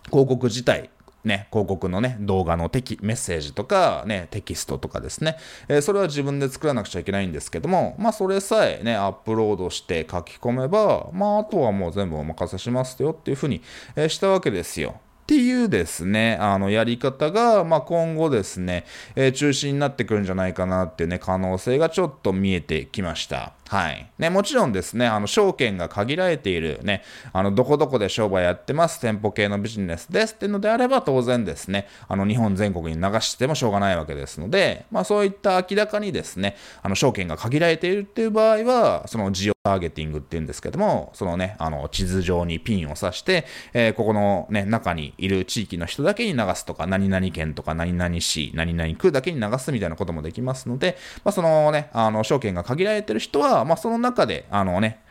[0.10, 0.90] 広告自体、
[1.24, 13.62] ね、広告のね、動画のテキ、メッセージとか、ね、テキストとかですね、えー、それは自分で作らなくちゃいけないんですけども、まあ、それさえね、アップロードして書き込めば、まあ、あとはもう全部お任せしますよっていうふうに、
[13.96, 14.96] えー、したわけですよ。
[15.24, 23.54] っていうですね、あの、やり方が、まあ、今後ですね、えー、中心になってくるんじゃないかなっていうね、可能性がちょっと見えてきました。
[23.72, 24.12] はい。
[24.20, 55.02] ね、もちろんですね、あの、証券が限られているね、あの、どこどこで商売やってます、店舗系のビジネスですっていうのであれば、当然ですね、あの、日本全国に流してもしょうがないわけですので、まあ、そういった明らかにですね、あの、証券が限られているっていう場合は、その、ジオターゲティングっていうんですけども、そのね、あの、地図上にピンを刺して、えー、ここのね、中にいる地域の人だけに流すとか、何々県とか、何々市、何々区だけに流すみたいなこともできますので、まあ、そのね、あの、証券が限られてる人は、まあ、その中で、あのね、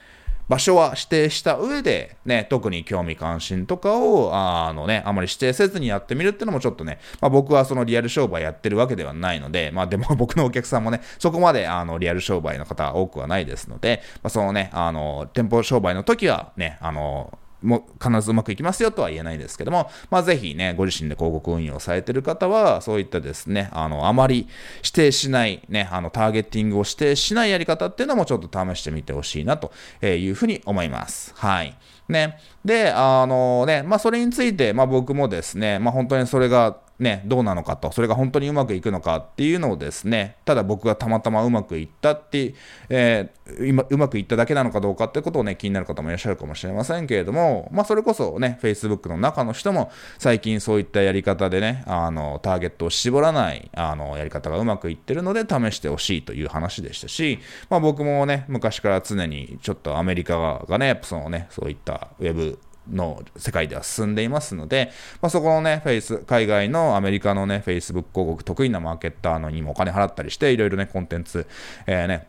[0.51, 29.73] 場所は指定した上で、ね、特に興味関心とかを、あのね、あまり指定せずにやってみるっていうのもちょっとね、まあ、僕はそのリアル商売やってるわけではないので、まあでも 僕のお客さんもね、そこまであのリアル商売の方多くはないですので、まあ、そのね、あの、店舗商売の時はね、あの、も必ずうまくいきますよとは言えないですけども、まあ、ぜひね、ご自身で広告運用されてる方は、そういったですね、あの、あまり指定しない、ね、あの、ターゲッティングを指定しないやり方っていうのもちょっと試してみてほしいなと
[30.05, 31.33] いうふうに思います。
[31.37, 31.77] はい。
[32.09, 32.39] ね。
[32.65, 42.55] で、あのね、まあ、それについて、まあ、僕もですね、まあ、本当にそれが、ね、どうなのかと、それが本当にうまくいくのかっていうのをですね、ただ僕がたまたまうまくいったって、
[42.91, 57.39] えー、今、うまくいっただけなのかどうかってことをね、気になる方もいらっしゃるかもしれませんけれども、まあ、それこそね、Facebook の中の人も、最近そういったやり方でね、あの、ターゲットを絞らない、あの、やり方がうまくいってるので、試してほしいという話でしたし、
[57.71, 62.59] まあ、僕もね、昔から常にちょっとアメリカがね、やっぱそのね、そういったウェブ
[62.91, 71.47] の世界では進んでいますので、まあ、そこのね、フェイス、海外のアメリカのね、Facebook 広告得意なマーケッターのにもお金払ったりして、いろいろね、コンテンツ、
[71.87, 72.29] えー、ね、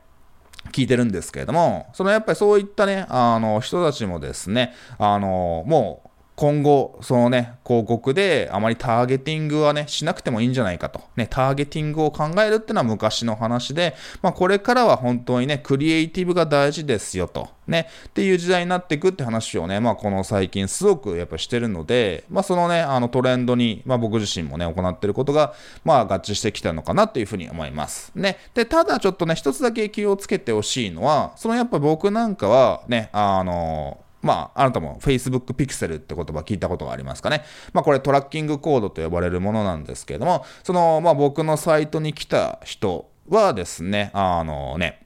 [0.71, 6.09] 聞いてるんですけれども、そのやっぱりそういったね、あの、人たちもですね、あの、もう、
[6.41, 10.99] 今後、そのね、広告であまりターゲティングはね、しなくてもいいんじゃないかと。
[11.15, 17.49] ね、ターゲティングを考えるってのは昔の話で、まあこれからは本当にね、クリエイティブが大事ですよと。
[17.67, 25.53] ね、っていう時代になっていくって話をね、まあこの最近すごくやっぱしてるので、まあそのね、あのトレンドに、まあ僕自身もね、行ってることが、
[25.85, 28.11] まあ合致してきたのかなっていうふうに思います。
[28.15, 28.39] ね。
[28.55, 37.43] で、ただちょっとね、一つだけ気をつけてほしいのは、そのやっぱ僕なんかはね、あの、まあ、あなたも Facebook Pixel って言葉聞いたことがありますかね。
[37.73, 45.05] まあ、これトラッキングコードと呼ばれるものなんですけれども、その、まあ、僕のサイトに来た人はですね、あのね、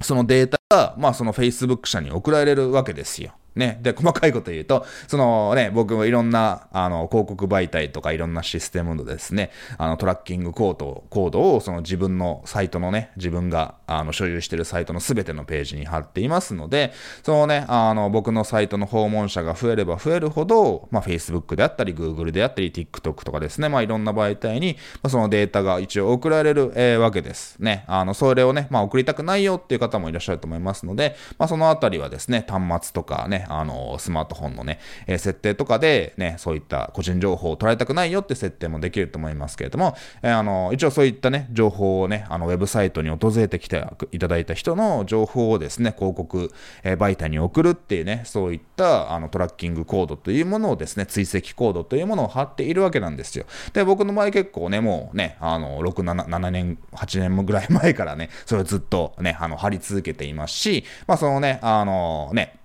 [0.00, 3.32] そのデータが、まあ、その Facebook 社に送られるわけですよ。
[3.54, 3.78] ね。
[3.82, 27.56] で、細かいこと言うと、そのね、僕もいろんな、あの、広告媒体とかいろんなシステムのですね、あの、トラッキングコード、コードを、その自分のサイトのね、自分が、あの、所有してるサイトのすべてのページに貼っていますので、そのね、あの、僕のサイトの訪問者が増えれば増えるほど、まあ、Facebook であったり、Google であったり、TikTok とかですね、まあ、いろんな媒体に、まあ、そのデータが一応送られる、えー、わけです。
[27.58, 27.84] ね。
[27.86, 46.52] あの、それをね、まあ、送りたくないよっていう方もいらっしゃると思いますので、まあ、そのあたりはですね、端末とかね、あの、スマートフォンのね、えー、設定とかでね、そういった個人情報を取られたくないよって設定もできると思いますけれども、えー、あの、一応そういったね、情報をね、あの、ウェブサイトに訪れてきていただいた人の情報をですね、広告、
[46.82, 53.46] えー、媒体に送るっていうね、そういったあのトラッキングコードというものをですね、追跡コードというものを貼っているわけなんですよ。
[53.72, 62.58] で、僕の場合結構ね、もうね、あの、6、7, 7年、8年ぐらい前からね、それをずっとね、あの、貼り続けていますし、まあそのね、あのね、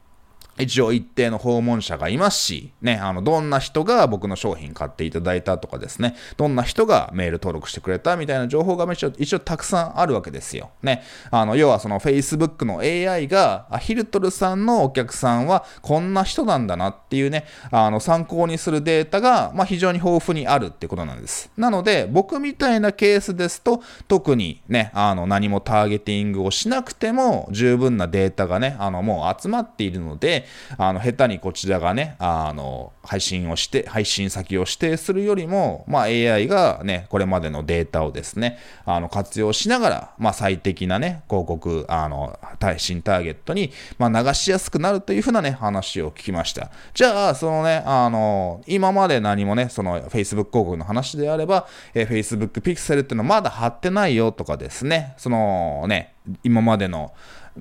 [0.60, 10.72] 一応一定の訪問者がいますし、ね、あの、どんな人が僕の商品買っていただいたとかですね、どんな人がメール登録してくれたみたいな情報が一応一応たくさんあるわけですよ。
[10.82, 11.04] ね。
[11.32, 21.52] あの、要はその Facebook の AI が、ヒルトルさんのお客さんはこんな人なんだなっていうね、あの、参考にするデータが、まあ、非常に豊富にあるってことなんです。
[21.58, 30.46] なので、僕みたいなケースですと、特にね、あの、何もターゲティングをしなくても十分なデータがね、あの、もう集まっているので、
[30.78, 46.70] あの、下手にこちらがね、あの、配信をして、配信先を指定するよりも、まあ、AI がね、これまでのデータをですね、あの、活用しながら、まあ、最適なね、広告、あの、配信ターゲットに、まあ、流しやすくなるというふうなね、話を聞きました。
[46.94, 57.14] じゃあ、そのね、あの、今まで何もね、その Facebook 広告の話であれば、えー、Facebook Pixel っていうのはまだ貼ってないよとかですね、そのね、今までの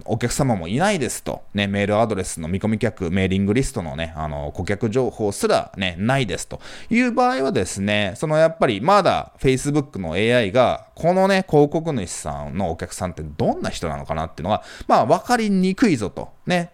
[0.05, 6.61] お客様もいないですと、ね、メールアドレスの見込み客、メーリングリストのね、あの、顧客情報すらね、ないですと。
[6.91, 16.73] いう場合はですね、そのやっぱりまだ Facebook の AI が、このね、広告主さんのお客さんってどんな人なのかなっていうのが、まあ、わかりにくいぞと、ね、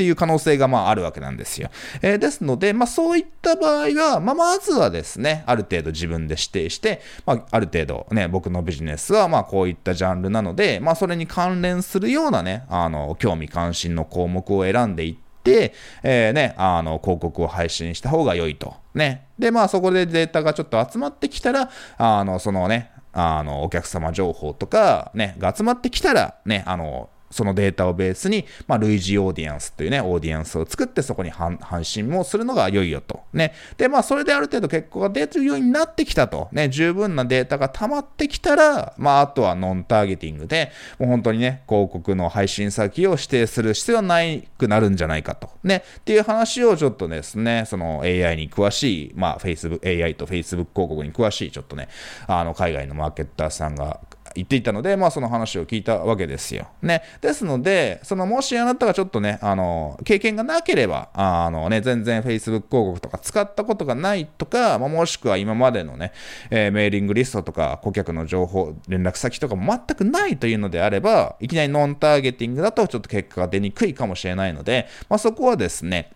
[0.00, 1.68] っていう可能性がまああるわけなんですよ。
[2.00, 18.74] えー、ですので、まあそういった場合は、まあまずはですね、ある程度自分で指定して、まあある程度ね、僕のビジネスはまあこういったジャンルなので、まあそれに関連するようなね、あの、興味関心の項目を選んでいって、えー、ね、あの、広告を配信した方が良いと。
[18.94, 19.26] ね。
[19.38, 33.20] で、まあそこでデータがちょっと集まってきたら、あの、そのね、あの、お客様情報とか、ね、が集まってきたら、ね、あの、そのデータをベースに、まあ、類似オーディエンスというね、オーディエンスを作って、そこに配信もするのが良いよと。
[33.32, 33.54] ね。
[33.76, 36.48] で、まあ、それである程度結果が出るようになってきたと。
[36.52, 45.50] ね、十分なデータが溜まってきたら、まあ、あとはノンターゲティングで、もう本当にね、広告の配信先を指定する必要はないくなるんじゃないかと。
[45.62, 45.84] ね。
[45.98, 51.88] っていう話をちょっとですね、その AI に詳しい、まあ、Facebook、AI と Facebook 広告に詳しい、ちょっとね、
[52.26, 54.00] あの、海外のマーケッターさんが
[54.34, 56.68] 言っていたので、まあその話を聞いたわけですよ。
[56.82, 57.02] ね。
[57.20, 66.12] ですので、そのもしあなたがちょっとね、あの、経験がなければ、あのね、全然 Facebook 広告とか使ったことがないとか、まあ、もしくは今までのね、
[66.50, 76.12] えー、メーリングリストとか顧客の情報、連絡先とかも全くないというのであれば、いきなりノンターゲティングだとちょっと結果が出にくいかもしれないので、まあそこはですね、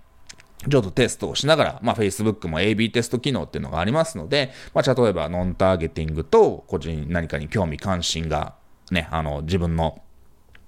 [0.68, 8.55] ちょっとテストをしながら、まあ、Facebook も AB テスト機能っていうのがありますので、まあ、例えばノンターゲティングと個人何かに興味関心が
[8.90, 10.00] ね、あの、自分の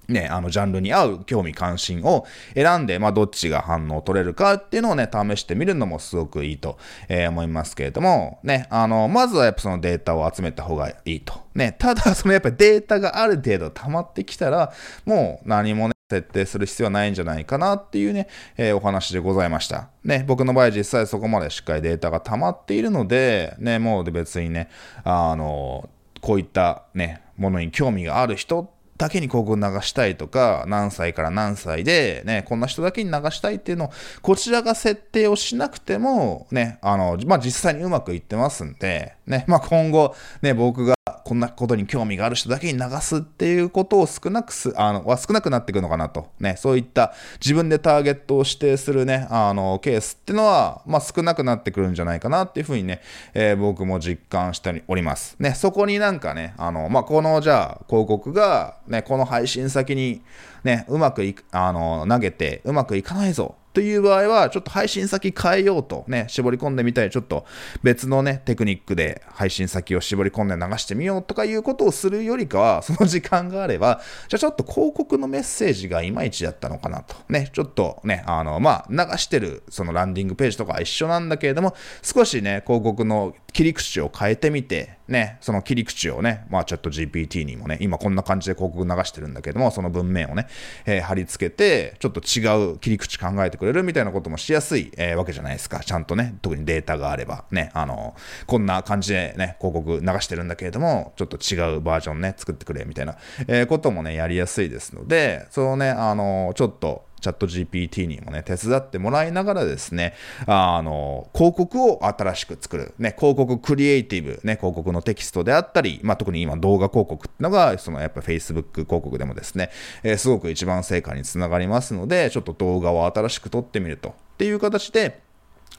[0.07, 6.77] ね、あの、ジャンルに合う興味関心を選んで、まあ、どっちが反応を取れるかっていうのをね、試してみるのもすごくいいと、
[7.09, 11.33] えー、思いますけれども、ね、あの、まずはやっぱそのデータを集めた方がいいと。
[11.55, 14.71] ね、ただ、そのやっぱりデータがある程度溜まってきたら、
[15.05, 19.89] もう何もね、設定する必要はないんじゃないかなっていうね、えー、お話でございました。
[20.05, 24.69] ね、僕の場合実際そこまでしっかりデータが溜まっているので、ね、もう別にね、
[25.03, 25.89] あの、
[26.21, 33.91] こういったね、ものに興味がある人だけに広告流したいとか、何歳から何歳で、ね、こんな人だけに流したいっていうのを、
[34.21, 40.96] こちらが設定をしなくても、ね、あの、まあ、実際にうまくいってますんで、ね、まあ、今後、ね、僕が
[41.27, 46.29] こんなことに興味がある人だけに流すっていうことを少なくす、あの、は少なくなっていくのかなと。
[46.39, 53.01] ね、そういった自分でターゲットを指定するね、あの、ケースっていうのは、まあ、少なくなってくるんじゃないかなっていうふうにね、
[53.33, 55.35] えー、僕も実感しております。
[55.37, 60.21] ね、そこになんかね、あの、まあ、この、じゃあ、広告が、ね、この配信先に、
[60.63, 67.45] ね、うまくいくあの、投げて、うまくいかないぞという場合は、ちょっと配信先変えようとね、絞り込んでみたい、ちょっと
[67.83, 77.17] 別のね、テクニックで配信先を絞り込んで流してみようとかいうことをするよりかは、その時間があれば、 じゃあちょっと広告のメッセージがいまいちだったのかなと。
[77.29, 90.47] ね、ちょっとね、あの、まあ、流してるそのランディングページとかは一緒なんだけれども、少しね、広告の切り口を変えてみて、ね、その切り口をね、まあ、チャット GPT にもね、今こんな感じで広告流してるんだけども、その文面をね、
[90.85, 95.79] えー、貼り付けて、ちょっと違う切り口考えてくれるみたいなこともしやすい、えー、わけじゃないですか。
[95.79, 98.15] ちゃんとね、特にデータがあれば、ね、あの、
[98.45, 103.17] こんな感じでね、広告流してるんだけれども、ちょっと違うバージョンね、作ってくれみたいな、
[103.47, 110.13] えー、こともね、やりやすいですので、そのね、あの、ちょっと、チャット GPT にもね、手伝ってもらいながらですね、
[110.45, 112.93] あの、広告を新しく作る。
[112.99, 119.71] ね、広告クリエイティブ、ね、広告のテキストであったり、まあ、特に今動画広告ってのが、そのやっぱ Facebook 広告でもですね、
[120.03, 124.09] えー、すごく一番成果につながりますので、ちょっと動画を新しく撮ってみると。
[124.09, 125.21] っていう形で、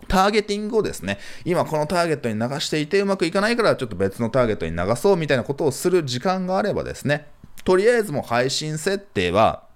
[0.06, 7.26] ターゲティングをですね、今このターゲットに流していてうまくいかないからちょっと別のターゲットに流そうみたいなことをする時間があればですね、
[7.64, 9.67] とりあえずもう配信設定は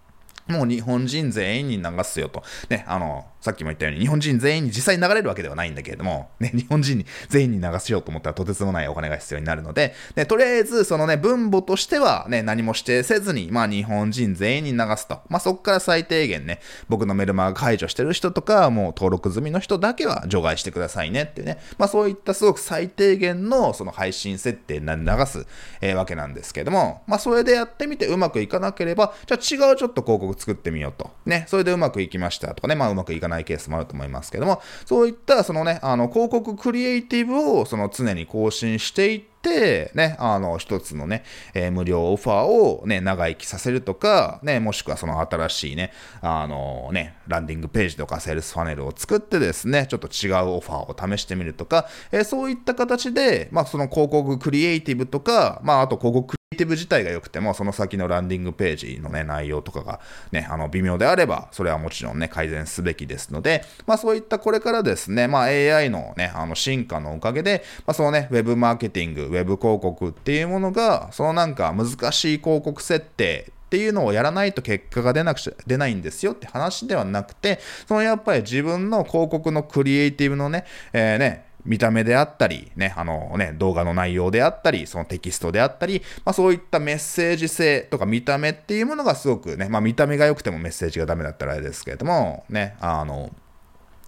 [0.47, 2.43] もう日本人全員に流すよと。
[2.69, 15.23] ね、あの、さっきも言ったように日本人全員に実際に流れるわけではないんだけれども、ね、 日本人に全員に流しようと思ったらとてつもないお金が必要になるので、ね、とりあえずそのね、分母としてはね、何も指定せずに、まあ日本人全員に流すと。
[15.29, 25.47] まあそこから最低限ね、僕のメルマガ解除してる人とか、もう登録済みの人だけは除外してくださいねっていうね、まあそういったすごく最低限のその配信設定に流す、
[25.81, 31.11] えー、わけなんですけども、まあそれでやってみてうまくいかなければ、じゃあ違うちょっと広告作ってみようと。
[31.27, 60.01] ね、それでうまくいきましたとかね、まあうまくいかなないケースもあると思いますけども、そういったそのね、あの広告クリエイティブをその常に更新していって、ね、あの、一つのね、えー、無料オファーをね、長生きさせるとか、ね、もしくはその新しいね、あのね、ランディングページとかセールスファネルを作ってですね、ちょっと違うオファーを試してみるとか、えー、そういった形で、まあ、その広告クリエイティブとか、まあ、あと広告イティブ自体が良くても、その先のランディングページのね、内容とかが
[60.31, 93.31] ね、あの、微妙であれば、それはもちろんね、改善すべきですので、まあ、そういったこれからですね、まあ、AI のね、あの、進化のおかげで、まあ、そのね、ウェブマーケティング、ウェブ広告っていうものが、そのなんか難しい広告設定っていうのをやらないと結果が出なくちゃ出ないんですよって話ではなくて、そのやっぱり自分の広告のクリエイティブのね、えー、ね、見た目であったり、ね、あのね、動画の内容であったり、そのテキストであったり、まあそういったメッセージ性とか見た目っていうものがすごくね、まあ見た目が良くてもメッセージがダメだったらあれですけれども、ね、あの、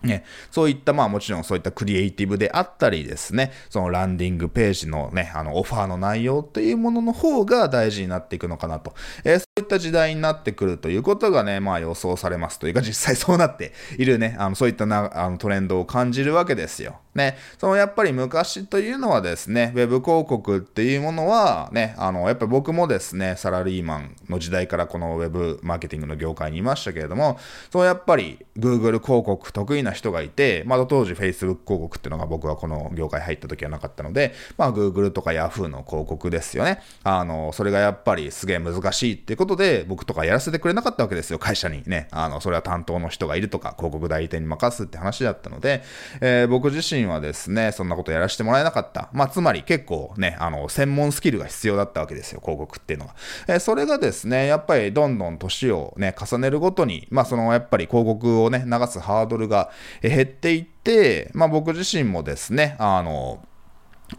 [0.05, 8.95] ね、そういった、まあもちろんそういったクリエイティブであったりですね、そのランディングページのね、あのオファーの内容っていうものの方が大事になっていくのかなと。
[9.25, 17.01] えー、そういった時代になってくるということがね、まあ予想されますというか実際そうなっているね、あのそういったなあのトレンドを感じるわけですよ。
[17.15, 27.39] ね、そのやっぱり昔というのはですね、ウェブ広告っていうものはね、あの、やっぱり僕もですね、サラリーマンの時代からこのウェブマーケティングの業界にいましたけれども、
[27.71, 36.81] そのやっぱり Google 広告得意な人がいて、まだ当時 Facebook 広告っていうのが僕はこの業界入った時はなかったので、まあ Google とか Yahoo の広告ですよね。
[37.05, 42.09] あの、それがやっぱりすげえ難しいっていうことで、僕とかやらせてくれなかったわけですよ、会社にね。
[42.11, 45.83] あの、それは担当の人がいるとか、広告代理店に任すって話だったので、
[46.21, 49.09] えー、僕自身はですね、そんなことやらせてもらえなかった。
[49.13, 53.15] まあ、つまり結構ね、あの、専門スキルが必要だったわけですよ、広告っていうのが。
[53.49, 59.71] えー、それがですね、やっぱりどんどん年をね、重ねるごとに、まあ、そのやっぱり広告をね、流すハードルが
[60.03, 63.45] 減っていって、まあ、僕自身もですね、あの、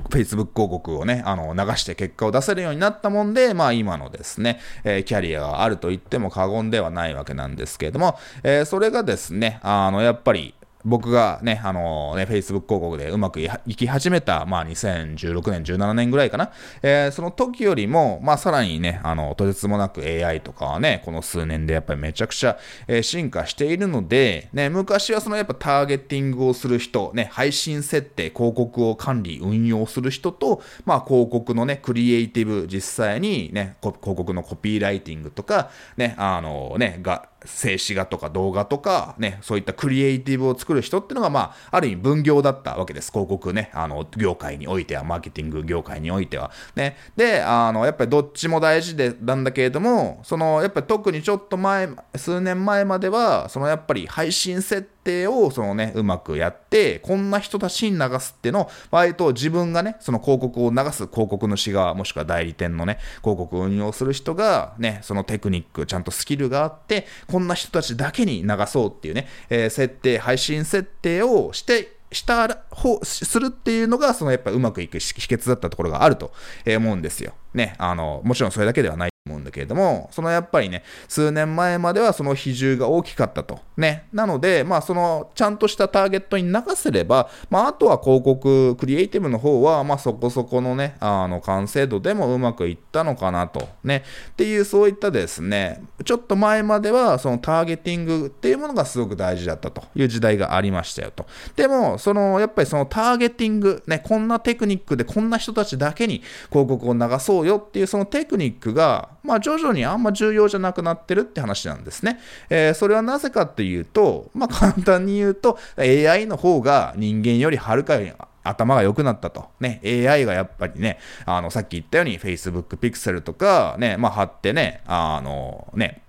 [0.10, 10.56] Facebook 広告をね、あの、流して結果を出せるようになったもんで、まあ今のですね、えー、キャリアがあると言っても過言ではないわけなんですけれども、えー、それがですね、あの、やっぱり、
[10.86, 16.52] 僕がね、あのー、ね、Facebook 広告でうまくいき始めた、まあ、2016年、17年ぐらいかな。
[16.84, 22.58] えー、その時よりも、まあ、さらにね、あの、とてつもなく AI とかはね、この数年でやっぱりめちゃくちゃ、
[22.88, 43.12] えー、進化しているので、ね、昔はそのやっぱターゲティングをする人、ね、配信設定、広告を管理、運用する人と、まあ、広告のね、クリエイティブ、実際にね、広告のコピーライティングとか、ね、あのね、が、静止画とか動画とか、ね、そういったクリエイティブを作る人っていうのが、まあ、ある意味分業だったわけです。
[43.12, 46.52] 広告ね、あの、業界においては、マーケティング業界においては。
[46.76, 46.98] ね。
[47.16, 76.32] で、あの、やっぱりどっちも大事で、なんだけれども、その、やっぱり特にちょっと前、数年前までは、そのやっぱり配信設定定を、そのね、うまくやって、こんな人たちに流すっての、割と自分がね、その広告を流す広告主側、もしくは代理店のね、広告を運用する人が、ね、そのテクニック、ちゃんとスキルがあって、こんな人たちだけに流そうっていうね、えー、設定、配信設定をして、した方、するっていうのが、そのやっぱうまくいく秘訣だったところがあると
[76.66, 77.34] 思うんですよ。
[77.54, 83.60] ね、あの、もちろんそれだけではない思うんだけれども、そのやっぱりね、数年前まではその比重が大きかったと。
[83.76, 84.08] ね。
[84.14, 93.68] なので、まあその、ちゃんとしたターゲットに流せれば、まああとは広告、クリエイティブの方は、まあそこそこのね、あの、完成度でもうまくいったのかなと。
[93.84, 94.04] ね。
[94.30, 101.26] っていう、そういったですね、ちょっと前までは、そのターゲティングっていうものがすごく大事だったという時代がありましたよと。
[101.56, 106.22] でも、その、やっぱりそのターゲティング、ね、こんなテクニックでこんな人たちだけに
[106.52, 112.20] 広告を流そうよっていうそのテクニックが、まあ、徐々にあんま重要じゃなくなってるって話なんですね。
[112.50, 118.12] えー、それはなぜかっていうと、まあ、簡単に言うと、AI の方が人間よりはるかに
[118.44, 119.50] 頭が良くなったと。
[119.60, 126.04] ね、AI がやっぱりね、あの、さっき言ったように Facebook Pixel とか、ね、まあ、貼ってね、あの、ね、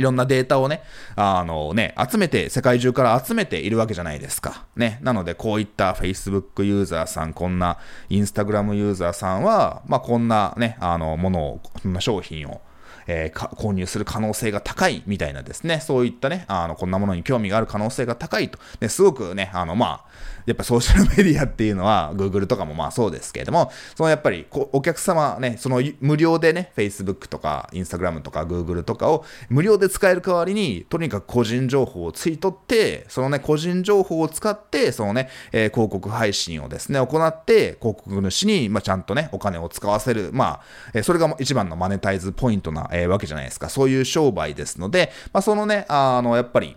[0.00, 0.82] いろんなデータをね、
[1.14, 4.66] あのね、集めて、世界中から集めているわけじゃないですか。
[4.76, 4.98] ね。
[5.02, 7.78] なので、こういった Facebook ユーザーさん、こんな
[8.08, 12.62] Instagram ユーザーさんは、まあ、こんなね、あの、ものを、こんな商品を、
[13.06, 40.60] えー、購入する可能性が高いみたいなですね、そういったね、あの、こんなものに興味がある可能性が高いと、ね、すごくね、あの、まあ、やっぱソーシャルメディアっていうのは、 Google とかもまあそうですけれども、そのやっぱりお客様ね、その無料でね、Facebook とか Instagram とか Google とかを無料で使える代わりに、とにかく個人情報を吸い取って、そのね、個人情報を使って、そのね、えー、広告配信をですね、行って、広告主に、まあ、ちゃんとね、お金を使わせる、まあ、
[40.94, 43.68] えー、それが一番のマネタイズポイントな、えー、わけじゃないですか。
[43.68, 46.76] そういう商売ですので、まあ、そのね、あの、やっぱり、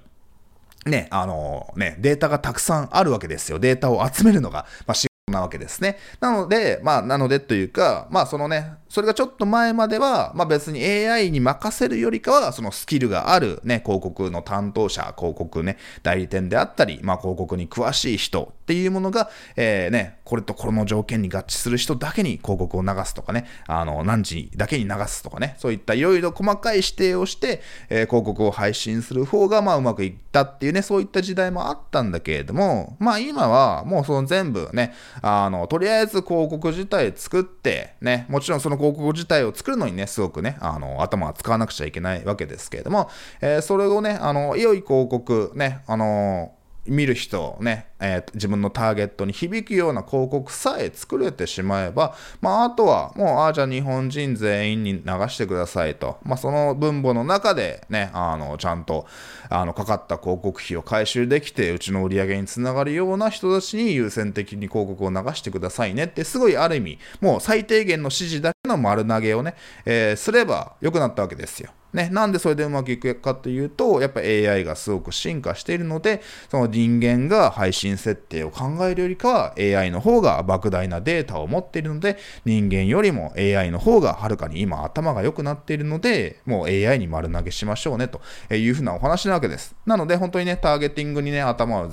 [0.85, 3.59] ね、あのね、データがたくさんあるわけですよ。
[3.59, 5.97] データを集めるのが、まあ、仕事なわけですね。
[6.19, 43.09] なので、まあ、なのでというか、まあ、そのね、それがちょっと前までは、まあ別に AI に任せるよりかは、そのスキルがあるね、広告の担当者、広告ね、代理店であったり、まあ広告に詳しい人っていうものが、えー、ね、これとこれの条件に合致する人だけに広告を流すとかね、あの、何時だけに流すとかね、そういったいろいろ細かい指定をして、えー、広告を配信する方が、まあうまくいったっていうね、そういった時代もあったんだけれども、まあ今はもうその全部ね、あの、とりあえず広告自体作って、ね、もちろんその広告自体を作るのにね、すごくね、あの、頭は使わなくちゃいけないわけですけれども、
[43.39, 46.51] えー、それをね、あの、良い広告、ね、あの
[46.85, 56.17] 見る人ね、えー、自分のターゲットに響くような広告さえ作れてしまえば、まあ、あとはもう、ああ、じゃあ日本人全員に流してくださいと。
[56.23, 59.07] まあ、その分母の中でね、あの、ちゃんと、
[59.49, 71.71] あの、かかった広告費を回収できて、うちの売り上げにつながるような人たちに優先的に広告を流してくださいねって、すごいある意味、もう最低限の指示だけの丸投げをね、えー、すれば良くなったわけですよ。
[71.93, 88.21] ね、なんでそれでうまくいくかというと、やっぱ AI がすごく進化しているので、その人間が配信設定を考えるよりかは AI の方が莫大なデータを持っているので、人間よりも AI の方がはるかに今頭が良くなっているので、もう AI に丸投げしましょうねと
[88.53, 89.75] いうふうなお話なわけです。
[89.85, 91.89] なので本当にね、ターゲティングにね、頭を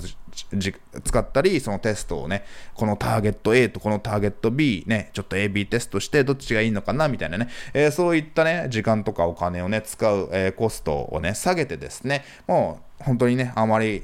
[1.03, 14.03] 使ったり、そのテストをね、このターゲット A とこのターゲット B ね、ちょっと AB テストしてどっちがいいのかなみたいなね、えー、そういったね、時間とかお金をね、使う、えー、コストをね、下げてですね、もう本当にね、あまり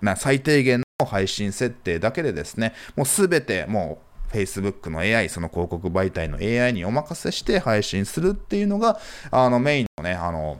[0.00, 3.98] な最低限の配信設定だけでですね、もうすべても
[4.30, 8.98] う Facebook の AI、その広告媒体の AI にお任せして配信するっていうのが、
[9.30, 10.58] あのメインのね、あの、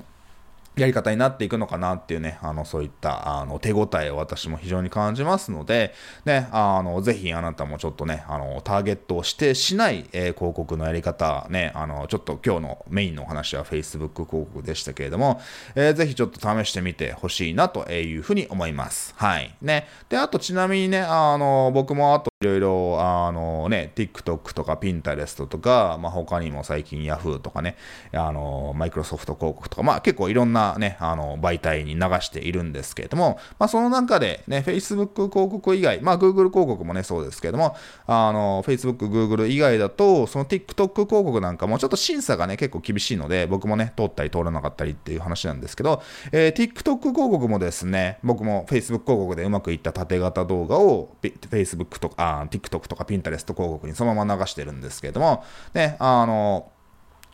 [0.76, 5.94] やり方になっていくのかなっていうね、あの、そういった、あの、手応えを私も非常に感じますので、
[6.26, 15.40] ね、あの、ぜひあなたもちょっとね、あの、ターゲットを指定しない、えー、広告のやり方、ね、あの、ちょっと今日のメインのお話は Facebook 広告でしたけれども、
[15.76, 19.14] えー、ぜひちょっと試してみてほしいなというふうに思います。
[19.16, 19.56] はい。
[19.62, 19.88] ね。
[20.10, 27.76] で、あとちなみにね、あの、僕もあといろいろ、あのね、TikTok とか Pinterest とか、まあ、他にも最近 Yahoo とかね、
[28.12, 46.02] あの、マイクロソフト広告とか、まあ、結構いろんなね、あの、媒体に流しているんですけれども、まあ、その中でね、Facebook 広告以外、まあ、Google 広告もね、そうですけれども、あの、Facebook、Google 以外だと、その TikTok 広告なんかもちょっと審査がね、結構厳しいので、僕もね、通ったり通らなかったりっていう話なんですけど、
[46.32, 55.44] えー、TikTok 広告もですね、僕も Facebook 広告でうまくいった縦型動画を Facebook とか、TikTok とか Pinterest 広告にそのまま流してるんですけれども、
[55.74, 56.70] ね、あの、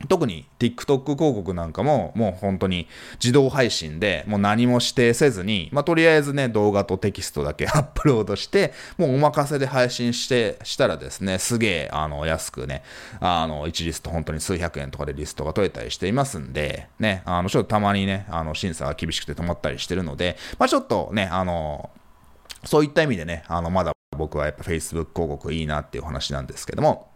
[0.08, 2.88] 特に TikTok 広告なんかももう本当に
[3.22, 12.82] 自動配信でもう何も指定せずに、まあ、とりあえずね動画とテキストだけ アップロードしてもうお任せで配信してしたらですねすげえあの安くね
[13.20, 21.90] あの1リスト本当に数百円とかでリストが取れたりしていますんでねあのちょっとたまにねあの審査が厳しくて止まったりしてるのでまあちょっとねあの
[22.64, 27.11] そういった意味でねあのまだ僕はやっぱ Facebook 広告いいなっていう話なんですけども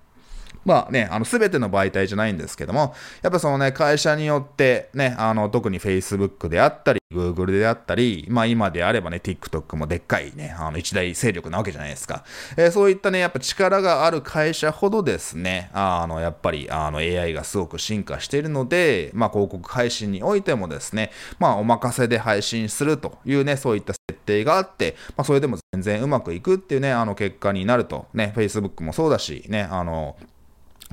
[0.65, 12.25] まあね、あの、すべての媒体じゃないんですけども、やっぱそのね、会社によってね、あの、特に Facebook であったり、Google であったり、まあ今であればね、TikTok もでっかいね、あの、一大勢力なわけじゃないですか。
[12.57, 30.17] えー、そういったね、やっぱ力がある会社ほどですね、あの、やっぱり、あの、AI がすごく進化しているので、まあ広告配信においてもですね、まあお任せで配信するというね、そういった設定があって、まあそれでも全然うまくいくっていうね、あの結果になると、ね、Facebook もそうだし、ね、あの、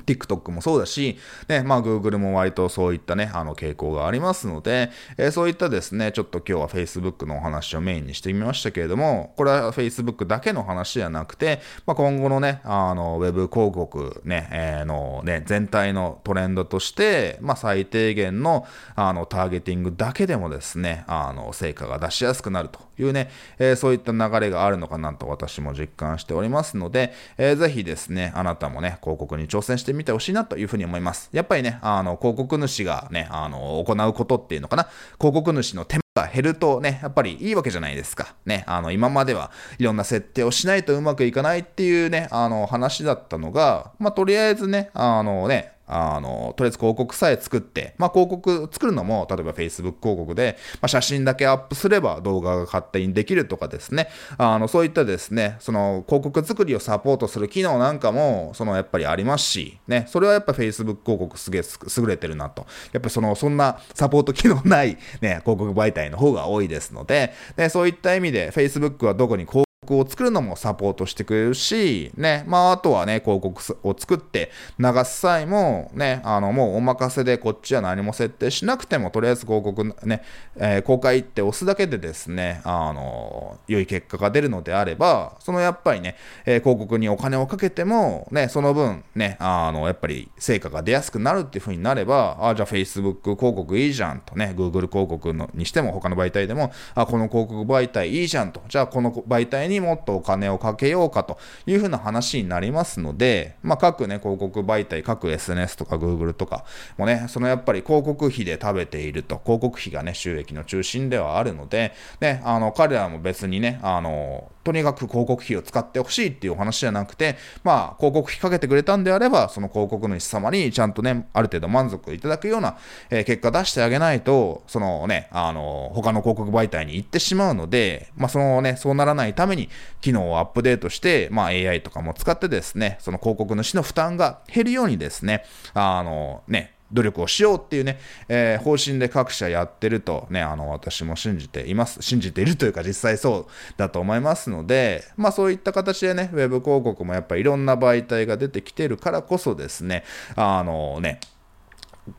[0.06, 1.18] TikTok もそうだし、
[1.48, 18.66] ね、まあ Google も割とそういったね、あの傾向がありますので、えー、そういったですね、ちょっと今日は Facebook のお話をメインにしてみましたけれども、これは Facebook だけの話じゃなくて、まあ、今後のね、あの、ウェブ広告ね、えー、のね、全体のトレンドとして、まあ最低限の
[18.96, 31.28] あのターゲティングだけでもですね、あの、成果が出しやすくなるというね、えー、そういった流れがあるのかなと私も実感しておりますので、えー、ぜひですね、あなたもね、広告に挑戦してみてほしいなというふうに思います。
[31.32, 34.88] やっぱりね、あの、広告主がね、あの、行うことっていうのかな、
[35.18, 38.34] 広告主の手間が減るとね、やっぱりいいわけじゃないですか。
[38.46, 54.08] ね、あの、今まではいろんな設定をしないとうまくいかないっていうね、あの、話だったのが、まあ、とりあえずね、あのね、あの、とりあえず広告さえ作って、まあ、広告作るのも、例えば Facebook 広告で、まあ、写真だけアップすれば動画が勝手にできるとかですね、
[54.38, 61.62] あの、そういったですね、その広告作りをサポートする機能なんかも、そのやっぱりありますし、ね、それはやっぱ Facebook 広告すげえ
[61.96, 62.66] 優れてるなと。
[62.92, 80.22] やっぱその、そんなサポート機能ないね、広告媒体の方が多いですので、で、そういった意味で Facebook はどこに広告を作るのもサポートしてくれるし、ね、まあ、あとはね、広告を作って流す際も、ね、あの、もうお任せでこっちは何も設定しなくても、とりあえず広告ね、
[80.56, 86.16] えー、公開って押すだけでですね、あの、良い結果が出るのであれば、そのやっぱりね、
[86.46, 106.64] えー、広告にお金をかけても、ね、その分、ね、あの、やっぱり成果が出やすくなるっていう風になれば、あ、じゃあ Facebook 広告いいじゃんとね、Google 広告のにしても他の媒体でも、あ、この広告媒体いいじゃんと、じゃあこの媒体ににもっとお金をかけようかというふうな話になりますので、まあ、各ね、広告媒体、各 SNS とか Google とか
[106.96, 122.78] もね、そのやっぱり広告費で食べていると、広告費がね、収益の中心ではあるので、ね、あの、彼らも別にね、あの、とにかく広告費を使ってほしいっていうお話じゃなくて、まあ、広告費かけてくれたんであれば、その広告主様にちゃんとね、ある程度満足いただくような、
[123.10, 129.68] えー、結果出してあげないと、そのね、あの、他の広告媒体に行ってしまうので、まあ、そのね、そうならないために、
[130.00, 135.44] 機能をアップデートして、まあ、AI とかも使ってですね、その広告主の負担が減るようにですね、
[135.74, 142.02] あの、ね、努力をしようっていうね、えー、方針で各社やってるとね、あの、私も信じています。
[142.02, 150.04] 信じているというか実際そうだと思いますので、まあそういった形でね、ウェブ広告もやっぱりいろんな媒体が出てきてるからこそですね、
[150.36, 151.20] あのね、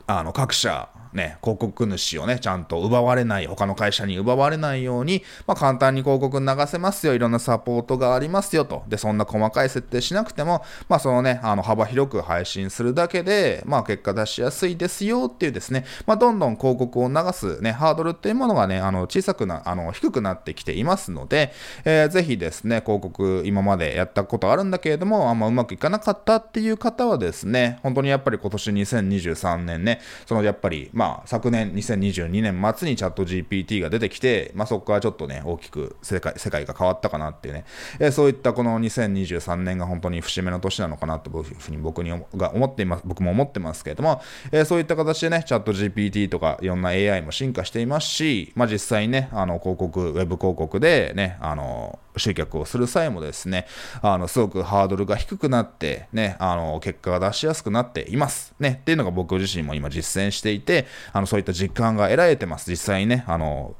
[0.06, 8.84] あの、各社、ね、広告主をね、ちゃんと奪われない、他の会社に奪われないように、まあ、簡単に広告流せますよ、いろんなサポートがありますよと。
[8.86, 21.52] で、そんな細かい設定しなくても、まあ、そのね、あの、幅広く配信するだけで、まあ、結果出しやすいですよっていうですね、まあ、どんどん広告を流すね、ハードルっていうものがね、あの、小さくな、あの、低くなってきていますので、
[21.84, 37.64] えー、ぜひですね、広告今までやったことあるんだけれども、あんまうまくいかなかったっていう方はですね、本当にやっぱり今年2023年ね、そのやっぱり、まあ、まあ、昨年2022年末にチャット GPT が出てきて、まあ、そこからちょっとね、大きく世界世界が変わったかなっていうね、
[38.00, 53.66] えー、そういったこの2023年が本当に節目の年なのかなというふうに僕にが思っています、僕も思ってますけれども、えー、そういった形でね、チャット GPT とかいろんな AI も進化していますし、まあ、実際にね、あの広告、ウェブ広告でね、あの集客をする際もですね、
[54.02, 58.54] あの、すごくハードルが低くなって、ね、あの、結果が出しやすくなっています。
[58.58, 62.70] ね、っていうのが僕自身も今実践していて、あの、そういった実感が得られてます。
[62.70, 63.76] 実際にね、あの、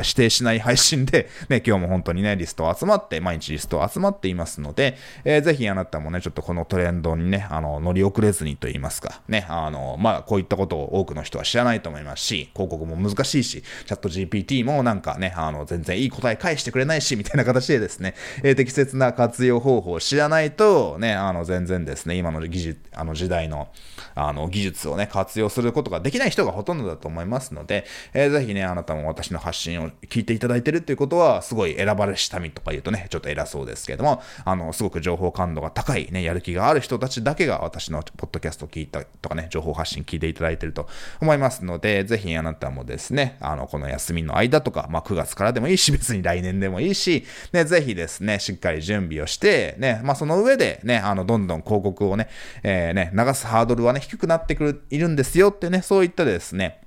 [0.00, 23.68] 指定しない配信で、 ね、今日も本当にね、リスト集まって、毎日リスト集まっていますので、えー、ぜひあなたもね、ちょっとこのトレンドにね、あの、乗り遅れずにと言いますか、ね、あの、まあ、こういったことを多くの人は知らないと思いますし、広告も難しいし、チャット GPT もなんかね、あの、全然いい答え返してくれないし、みたいな形でですね、えー、適切な活用方法を知らないと、ね、あの、全然ですね、今の技術、あの時代の、
[24.14, 40.88] あの、技術をね、活用することができない人がほとんどだと思いますので、えー、ぜひね、あなたも私の発信を聞いていただいてるっていうことは、すごい選ばれした民とか言うとね、ちょっと偉そうですけども、あの、すごく情報感度が高い、ね、やる気がある人たちだけが私のポッドキャストを聞いたとかね、情報発信聞いていただいてると
[41.20, 52.28] 思いますので、ぜひあなたもですね、あの、この休みの間とか、まあ、9月からでもいいし、別に来年でもいいし、ね、ぜひですね、しっかり準備をして、ね、まあ、その上でね、あの、どんどん広告をね、
[52.62, 56.80] えー、ね、流すハードルはね、低くなってくる、いるんですよってね、そういったですね、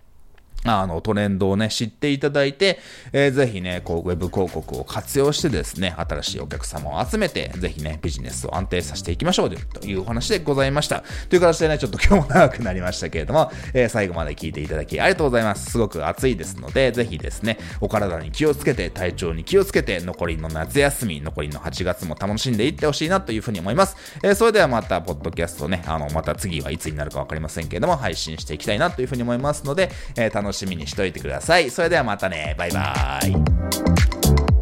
[0.65, 2.79] あの、トレンドをね、知っていただいて、
[3.13, 11.03] えー、ぜひね、こう、ウェブ広告を活用してですね、新しいお客様を集めて、ぜひね、ビジネスを安定させていきましょうというお話でございました。
[11.29, 15.71] という形でね、ちょっと今日も長くなりましたけれども、えー、最後まで聞いていただきありがとうございます。
[15.71, 23.95] すごく暑いですので、ぜひですね、お体に気をつけて、体調に気をつけて、残りの夏休み、残りの8月も楽しんでいってほしいなというふうに思います。
[24.23, 31.69] えー、それではまた、ポッドキャストね、あの、また次はいつになるかわかりませんけれども、配信していきたいなというふうに思いますので、えー、楽ししみにしといてください。
[31.69, 32.55] それではまたね。
[32.57, 34.54] バイバーイ。